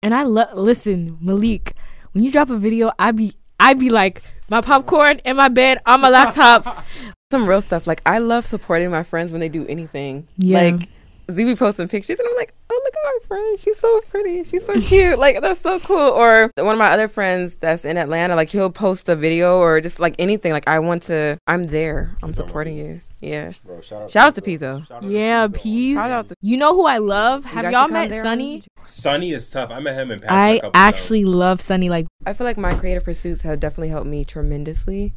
And 0.04 0.14
I 0.14 0.24
love 0.24 0.52
listen, 0.52 1.16
Malik. 1.22 1.72
When 2.12 2.22
you 2.22 2.30
drop 2.30 2.50
a 2.50 2.58
video, 2.58 2.92
I 2.98 3.10
be 3.12 3.32
I 3.58 3.72
be 3.72 3.88
like 3.88 4.22
my 4.50 4.60
popcorn 4.60 5.22
in 5.24 5.34
my 5.36 5.48
bed 5.48 5.78
on 5.86 6.02
my 6.02 6.10
laptop. 6.10 6.84
Some 7.32 7.48
real 7.48 7.62
stuff. 7.62 7.86
Like 7.86 8.02
I 8.04 8.18
love 8.18 8.44
supporting 8.44 8.90
my 8.90 9.02
friends 9.02 9.32
when 9.32 9.40
they 9.40 9.48
do 9.48 9.66
anything. 9.66 10.28
Yeah. 10.36 10.60
Like 10.60 10.90
Z 11.30 11.44
be 11.44 11.56
posting 11.56 11.88
pictures 11.88 12.18
and 12.18 12.28
I'm 12.28 12.36
like, 12.36 12.52
oh 12.70 12.80
look 12.84 12.94
at 12.94 13.04
my 13.04 13.26
friend. 13.26 13.60
She's 13.60 13.78
so 13.78 14.00
pretty. 14.10 14.44
She's 14.44 14.64
so 14.64 14.80
cute. 14.80 15.18
like 15.18 15.40
that's 15.40 15.60
so 15.60 15.78
cool. 15.80 15.96
Or 16.10 16.50
one 16.56 16.74
of 16.74 16.78
my 16.78 16.90
other 16.90 17.08
friends 17.08 17.56
that's 17.56 17.84
in 17.84 17.96
Atlanta, 17.96 18.36
like 18.36 18.50
he'll 18.50 18.70
post 18.70 19.08
a 19.08 19.16
video 19.16 19.58
or 19.58 19.80
just 19.80 20.00
like 20.00 20.14
anything. 20.18 20.52
Like 20.52 20.68
I 20.68 20.78
want 20.78 21.04
to. 21.04 21.38
I'm 21.46 21.68
there. 21.68 22.10
I'm 22.22 22.34
supporting 22.34 22.76
you. 22.76 23.00
Yeah. 23.20 23.52
Shout 23.82 24.16
out 24.16 24.34
to 24.34 24.42
Pizzo. 24.42 24.86
Yeah, 25.02 25.48
peace. 25.52 25.96
Shout 25.96 26.10
out 26.10 26.28
to. 26.28 26.34
You 26.42 26.56
know 26.56 26.74
who 26.74 26.86
I 26.86 26.98
love? 26.98 27.44
Have 27.46 27.64
guys 27.64 27.72
y'all 27.72 27.88
met. 27.88 28.10
Sunny? 28.10 28.62
Sunny 28.84 29.32
is 29.32 29.48
tough. 29.48 29.70
I 29.70 29.80
met 29.80 29.94
him 29.94 30.10
in 30.10 30.20
passing. 30.20 30.36
I 30.36 30.48
a 30.50 30.60
couple 30.60 30.80
I 30.80 30.86
actually 30.86 31.24
love 31.24 31.60
Sunny. 31.62 31.88
Like, 31.88 32.06
I 32.26 32.34
feel 32.34 32.46
like 32.46 32.58
my 32.58 32.74
creative 32.74 33.04
pursuits 33.04 33.42
have 33.42 33.60
definitely 33.60 33.88
helped 33.88 34.06
me 34.06 34.24
tremendously. 34.24 35.14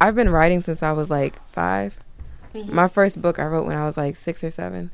I've 0.00 0.14
been 0.14 0.30
writing 0.30 0.62
since 0.62 0.82
I 0.82 0.92
was 0.92 1.10
like 1.10 1.42
5 1.48 1.98
mm-hmm. 2.54 2.74
My 2.74 2.88
first 2.88 3.20
book 3.20 3.38
I 3.38 3.46
wrote 3.46 3.66
when 3.66 3.76
I 3.76 3.86
was 3.86 3.96
like 3.96 4.16
six 4.16 4.44
or 4.44 4.50
seven, 4.50 4.90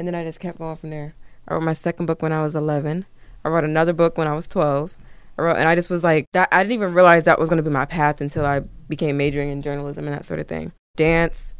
and 0.00 0.08
then 0.08 0.14
I 0.14 0.24
just 0.24 0.40
kept 0.40 0.56
going 0.56 0.78
from 0.78 0.88
there. 0.88 1.14
I 1.46 1.52
wrote 1.52 1.62
my 1.62 1.74
second 1.74 2.06
book 2.06 2.22
when 2.22 2.32
I 2.32 2.40
was 2.40 2.56
eleven. 2.56 3.04
I 3.44 3.50
wrote 3.50 3.64
another 3.64 3.92
book 3.92 4.16
when 4.16 4.26
I 4.26 4.34
was 4.34 4.46
twelve. 4.46 4.96
I 5.36 5.42
wrote, 5.42 5.56
and 5.58 5.68
I 5.68 5.74
just 5.74 5.90
was 5.90 6.02
like, 6.02 6.24
that, 6.32 6.48
I 6.50 6.62
didn't 6.62 6.72
even 6.72 6.94
realize 6.94 7.24
that 7.24 7.38
was 7.38 7.50
going 7.50 7.62
to 7.62 7.68
be 7.68 7.72
my 7.72 7.84
path 7.84 8.22
until 8.22 8.46
I 8.46 8.60
became 8.88 9.18
majoring 9.18 9.50
in 9.50 9.60
journalism 9.60 10.06
and 10.06 10.16
that 10.16 10.24
sort 10.24 10.40
of 10.40 10.48
thing. 10.48 10.72
Dance, 10.96 11.52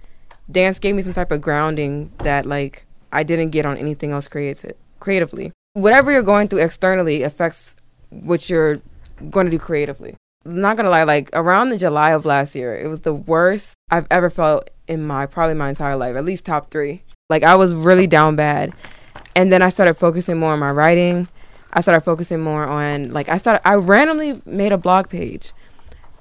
dance 0.51 0.79
gave 0.79 0.95
me 0.95 1.03
some 1.03 1.13
type 1.13 1.31
of 1.31 1.43
grounding 1.43 2.13
that 2.19 2.47
like 2.47 2.87
I 3.13 3.25
didn't 3.25 3.51
get 3.51 3.67
on 3.67 3.77
anything 3.77 4.13
else 4.13 4.27
creative 4.27 4.73
creatively. 5.01 5.53
Whatever 5.75 6.11
you're 6.11 6.23
going 6.23 6.49
through 6.49 6.61
externally 6.61 7.23
affects 7.23 7.77
what 8.09 8.49
you're 8.49 8.81
going 9.29 9.45
to 9.45 9.51
do 9.51 9.59
creatively. 9.59 10.17
I'm 10.47 10.63
Not 10.63 10.79
gonna 10.79 10.89
lie, 10.89 11.03
like 11.03 11.29
around 11.35 11.69
the 11.69 11.77
July 11.77 12.13
of 12.13 12.25
last 12.25 12.55
year, 12.55 12.75
it 12.75 12.89
was 12.89 13.03
the 13.03 13.13
worst 13.13 13.75
I've 13.91 14.07
ever 14.11 14.31
felt 14.31 14.71
in 14.89 15.07
my 15.07 15.27
probably 15.27 15.55
my 15.55 15.69
entire 15.69 15.97
life, 15.97 16.17
at 16.17 16.25
least 16.25 16.47
top 16.47 16.71
three. 16.71 17.03
Like 17.31 17.45
I 17.45 17.55
was 17.55 17.73
really 17.73 18.09
down 18.09 18.35
bad, 18.37 18.75
and 19.37 19.53
then 19.53 19.63
I 19.63 19.69
started 19.69 19.95
focusing 19.95 20.39
more 20.39 20.53
on 20.53 20.59
my 20.59 20.71
writing. 20.71 21.29
I 21.73 21.81
started 21.81 22.01
focusing 22.01 22.41
more 22.41 22.67
on 22.67 23.13
like 23.13 23.29
I 23.29 23.39
started. 23.39 23.67
I 23.67 23.75
randomly 23.77 24.43
made 24.45 24.73
a 24.73 24.77
blog 24.77 25.09
page, 25.09 25.53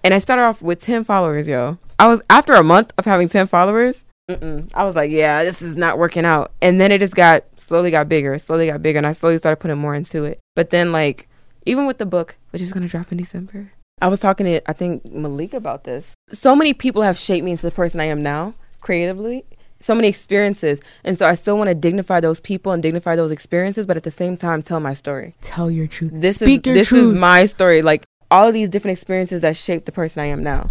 and 0.03 0.13
I 0.13 0.19
started 0.19 0.43
off 0.43 0.61
with 0.61 0.79
ten 0.79 1.03
followers. 1.03 1.47
Yo, 1.47 1.79
I 1.97 2.07
was 2.07 2.21
after 2.29 2.53
a 2.53 2.63
month 2.63 2.93
of 2.99 3.05
having 3.05 3.27
ten 3.27 3.47
followers. 3.47 4.05
Mm-mm, 4.29 4.71
I 4.75 4.83
was 4.83 4.95
like, 4.95 5.09
yeah, 5.09 5.43
this 5.43 5.63
is 5.63 5.75
not 5.75 5.97
working 5.97 6.23
out. 6.23 6.51
And 6.61 6.79
then 6.79 6.91
it 6.91 6.99
just 6.99 7.15
got 7.15 7.43
slowly 7.59 7.89
got 7.89 8.07
bigger, 8.07 8.37
slowly 8.37 8.67
got 8.67 8.83
bigger, 8.83 8.99
and 8.99 9.07
I 9.07 9.13
slowly 9.13 9.39
started 9.39 9.57
putting 9.57 9.79
more 9.79 9.95
into 9.95 10.23
it. 10.23 10.39
But 10.55 10.69
then 10.69 10.91
like 10.91 11.27
even 11.65 11.87
with 11.87 11.97
the 11.97 12.05
book, 12.05 12.35
which 12.51 12.61
is 12.61 12.71
gonna 12.71 12.87
drop 12.87 13.11
in 13.11 13.17
December. 13.17 13.71
I 13.99 14.07
was 14.07 14.19
talking 14.19 14.45
to 14.45 14.69
I 14.69 14.73
think 14.73 15.03
Malik 15.05 15.55
about 15.55 15.85
this. 15.85 16.13
So 16.31 16.55
many 16.55 16.75
people 16.75 17.01
have 17.01 17.17
shaped 17.17 17.43
me 17.43 17.51
into 17.51 17.63
the 17.63 17.71
person 17.71 17.99
I 17.99 18.05
am 18.05 18.21
now, 18.21 18.53
creatively. 18.79 19.45
So 19.81 19.95
many 19.95 20.07
experiences. 20.07 20.81
And 21.03 21.17
so 21.17 21.27
I 21.27 21.35
still 21.35 21.57
want 21.57 21.69
to 21.69 21.75
dignify 21.75 22.19
those 22.19 22.39
people 22.39 22.71
and 22.71 22.83
dignify 22.83 23.15
those 23.15 23.31
experiences, 23.31 23.85
but 23.85 23.95
at 23.97 24.03
the 24.03 24.11
same 24.11 24.35
time 24.37 24.61
tell 24.61 24.79
my 24.79 24.93
story. 24.93 25.35
tell 25.41 25.71
your 25.71 25.87
truth. 25.87 26.11
This 26.13 26.35
Speak 26.35 26.61
is 26.61 26.67
your 26.67 26.75
this 26.75 26.87
truth. 26.87 27.15
is 27.15 27.19
my 27.19 27.45
story. 27.45 27.81
Like 27.81 28.03
all 28.29 28.47
of 28.47 28.53
these 28.53 28.69
different 28.69 28.97
experiences 28.97 29.41
that 29.41 29.55
shaped 29.55 29.85
the 29.85 29.91
person 29.91 30.21
I 30.21 30.25
am 30.25 30.43
now. 30.43 30.67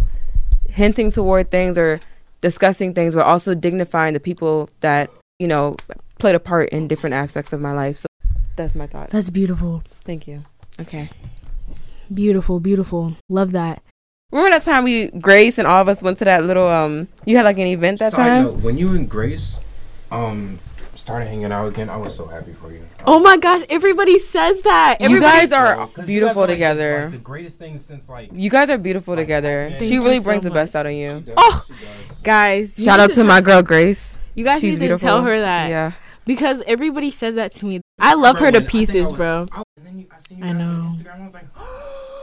Hinting 0.69 1.11
toward 1.11 1.49
things 1.49 1.77
or 1.77 1.99
discussing 2.41 2.93
things, 2.93 3.15
but 3.15 3.25
also 3.25 3.55
dignifying 3.55 4.13
the 4.13 4.19
people 4.19 4.69
that, 4.81 5.09
you 5.39 5.47
know, 5.47 5.75
played 6.19 6.35
a 6.35 6.39
part 6.39 6.69
in 6.69 6.87
different 6.87 7.15
aspects 7.15 7.51
of 7.51 7.59
my 7.59 7.73
life. 7.73 7.97
So 7.97 8.07
that's 8.55 8.75
my 8.75 8.85
thought. 8.87 9.09
That's 9.09 9.29
beautiful. 9.31 9.83
Thank 10.05 10.27
you. 10.27 10.45
Okay. 10.79 11.09
Beautiful, 12.13 12.59
beautiful. 12.59 13.15
Love 13.29 13.51
that. 13.51 13.81
Remember 14.31 14.51
that 14.51 14.63
time 14.63 14.83
we 14.83 15.07
Grace 15.07 15.57
and 15.57 15.67
all 15.67 15.81
of 15.81 15.89
us 15.89 16.01
went 16.01 16.19
to 16.19 16.25
that 16.25 16.43
little 16.45 16.67
um 16.67 17.07
you 17.25 17.35
had 17.35 17.43
like 17.45 17.57
an 17.57 17.65
event 17.67 17.99
that 17.99 18.11
Side 18.11 18.17
time? 18.17 18.43
note, 18.43 18.55
when 18.59 18.77
you 18.77 18.91
and 18.95 19.09
Grace 19.09 19.57
um 20.11 20.59
started 20.95 21.25
hanging 21.27 21.51
out 21.51 21.65
again, 21.67 21.89
I 21.89 21.95
was 21.97 22.13
so 22.13 22.27
happy 22.27 22.53
for 22.53 22.71
you. 22.71 22.85
Oh 23.07 23.19
my 23.19 23.37
gosh, 23.37 23.61
everybody 23.69 24.19
says 24.19 24.61
that. 24.63 24.97
You 24.99 25.05
Everybody, 25.07 25.47
guys 25.47 25.51
are 25.53 25.75
'Cause 25.87 25.97
you 25.97 26.03
beautiful 26.03 26.33
guys 26.33 26.35
are, 26.35 26.47
like, 26.47 26.55
together. 26.57 27.01
Like, 27.03 27.11
the 27.11 27.17
greatest 27.17 27.57
thing 27.57 27.79
since 27.79 28.09
like. 28.09 28.29
You 28.33 28.49
guys 28.49 28.69
are 28.69 28.77
beautiful 28.77 29.15
Like, 29.15 29.23
together. 29.23 29.69
thank 29.71 29.83
She 29.83 29.93
you 29.95 30.03
really 30.03 30.17
so 30.17 30.23
brings 30.25 30.43
the 30.43 30.51
best 30.51 30.75
out 30.75 30.85
of 30.85 30.91
you. 30.91 31.23
Oh, 31.37 31.65
guys. 32.21 32.75
Shout 32.77 32.99
out 32.99 33.11
to 33.13 33.23
my 33.23 33.41
girl 33.41 33.61
Grace. 33.63 34.17
You 34.35 34.43
guys 34.43 34.61
She's 34.61 34.73
need 34.73 34.79
beautiful. 34.79 34.99
to 34.99 35.05
tell 35.05 35.21
her 35.23 35.39
that 35.39 35.69
Yeah. 35.69 35.93
because 36.25 36.61
everybody 36.67 37.09
says 37.11 37.33
that 37.35 37.51
to 37.53 37.65
me. 37.65 37.81
I 37.99 38.13
love 38.13 38.37
her 38.39 38.51
to 38.51 38.61
pieces, 38.61 39.11
bro. 39.11 39.47
I 40.41 40.53
know. 40.53 40.95
I 41.11 41.23
was 41.23 41.33
like, 41.33 41.45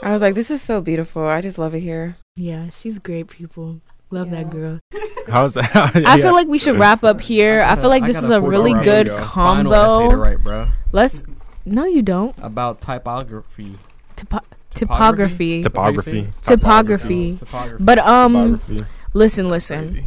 I 0.02 0.12
was 0.12 0.22
like, 0.22 0.34
this 0.34 0.50
is 0.50 0.62
so 0.62 0.80
beautiful. 0.80 1.26
I 1.26 1.40
just 1.40 1.58
love 1.58 1.74
it 1.74 1.80
here. 1.80 2.14
Yeah, 2.36 2.68
she's 2.70 2.98
great, 2.98 3.28
people. 3.28 3.80
Love 4.10 4.28
Yeah. 4.30 4.44
that 4.44 4.50
girl. 4.50 4.78
How's 5.28 5.54
that? 5.54 5.74
I 6.06 6.20
feel 6.20 6.32
like 6.32 6.46
we 6.46 6.58
should 6.58 6.76
wrap 6.76 7.02
up 7.02 7.20
here. 7.20 7.62
I 7.62 7.74
feel 7.76 7.88
like 7.88 8.04
I 8.04 8.06
this 8.06 8.22
is 8.22 8.30
a 8.30 8.40
really 8.40 8.74
more 8.74 8.84
good 8.84 9.06
videos. 9.08 9.32
Final 9.34 9.74
essay 9.74 9.88
combo. 9.88 10.16
write, 10.16 10.38
bro. 10.44 10.68
Let's. 10.92 11.22
No, 11.64 11.84
you 11.86 12.02
don't. 12.02 12.34
About 12.40 12.80
typography. 12.80 13.76
Typo- 14.14 14.44
typography. 14.74 15.62
Topography. 15.62 16.28
Typography. 16.42 17.36
Typography. 17.36 17.84
But 17.84 17.98
um, 17.98 18.58
Topography. 18.60 18.86
listen, 19.14 19.50
listen. 19.50 20.06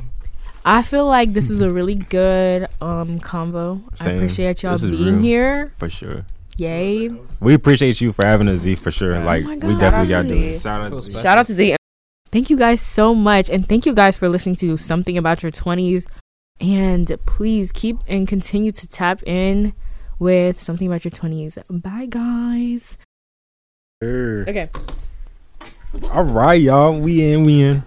I 0.63 0.82
feel 0.84 1.06
like 1.06 1.34
this 1.34 1.49
was 1.49 1.60
a 1.62 1.71
really 1.71 1.95
good 1.95 2.67
um 2.80 3.19
convo. 3.19 3.82
I 3.99 4.12
appreciate 4.12 4.63
y'all 4.63 4.78
being 4.80 5.15
real. 5.15 5.19
here. 5.21 5.73
For 5.78 5.89
sure. 5.89 6.25
Yay. 6.59 7.09
We 7.39 7.53
appreciate 7.53 8.01
you 8.01 8.11
for 8.11 8.25
having 8.25 8.49
us, 8.49 8.59
Z, 8.59 8.75
for 8.75 8.91
sure. 8.91 9.13
Yes. 9.13 9.25
Like, 9.25 9.63
Oh 9.63 9.67
we 9.67 9.77
definitely 9.77 10.09
got 10.09 10.23
to 10.23 10.27
to 10.27 10.33
do 10.33 10.59
Shout 10.59 10.81
out 10.81 10.91
to 10.91 11.01
Z. 11.01 11.13
Shout 11.13 11.37
out 11.37 11.47
to 11.47 11.55
Z. 11.55 11.75
Thank 12.31 12.49
you 12.49 12.57
guys 12.57 12.81
so 12.81 13.15
much. 13.15 13.49
And 13.49 13.65
thank 13.65 13.85
you 13.85 13.93
guys 13.93 14.17
for 14.17 14.27
listening 14.29 14.55
to 14.57 14.77
Something 14.77 15.17
About 15.17 15.41
Your 15.41 15.51
20s. 15.51 16.05
And 16.59 17.11
please 17.25 17.71
keep 17.71 17.97
and 18.07 18.27
continue 18.27 18.71
to 18.73 18.87
tap 18.87 19.23
in 19.25 19.73
with 20.19 20.59
Something 20.59 20.87
About 20.87 21.05
Your 21.05 21.11
20s. 21.11 21.57
Bye, 21.81 22.07
guys. 22.07 22.97
Sure. 24.03 24.41
Okay. 24.41 24.69
All 26.11 26.23
right, 26.23 26.61
y'all. 26.61 26.99
We 26.99 27.31
in, 27.31 27.45
we 27.45 27.61
in. 27.61 27.83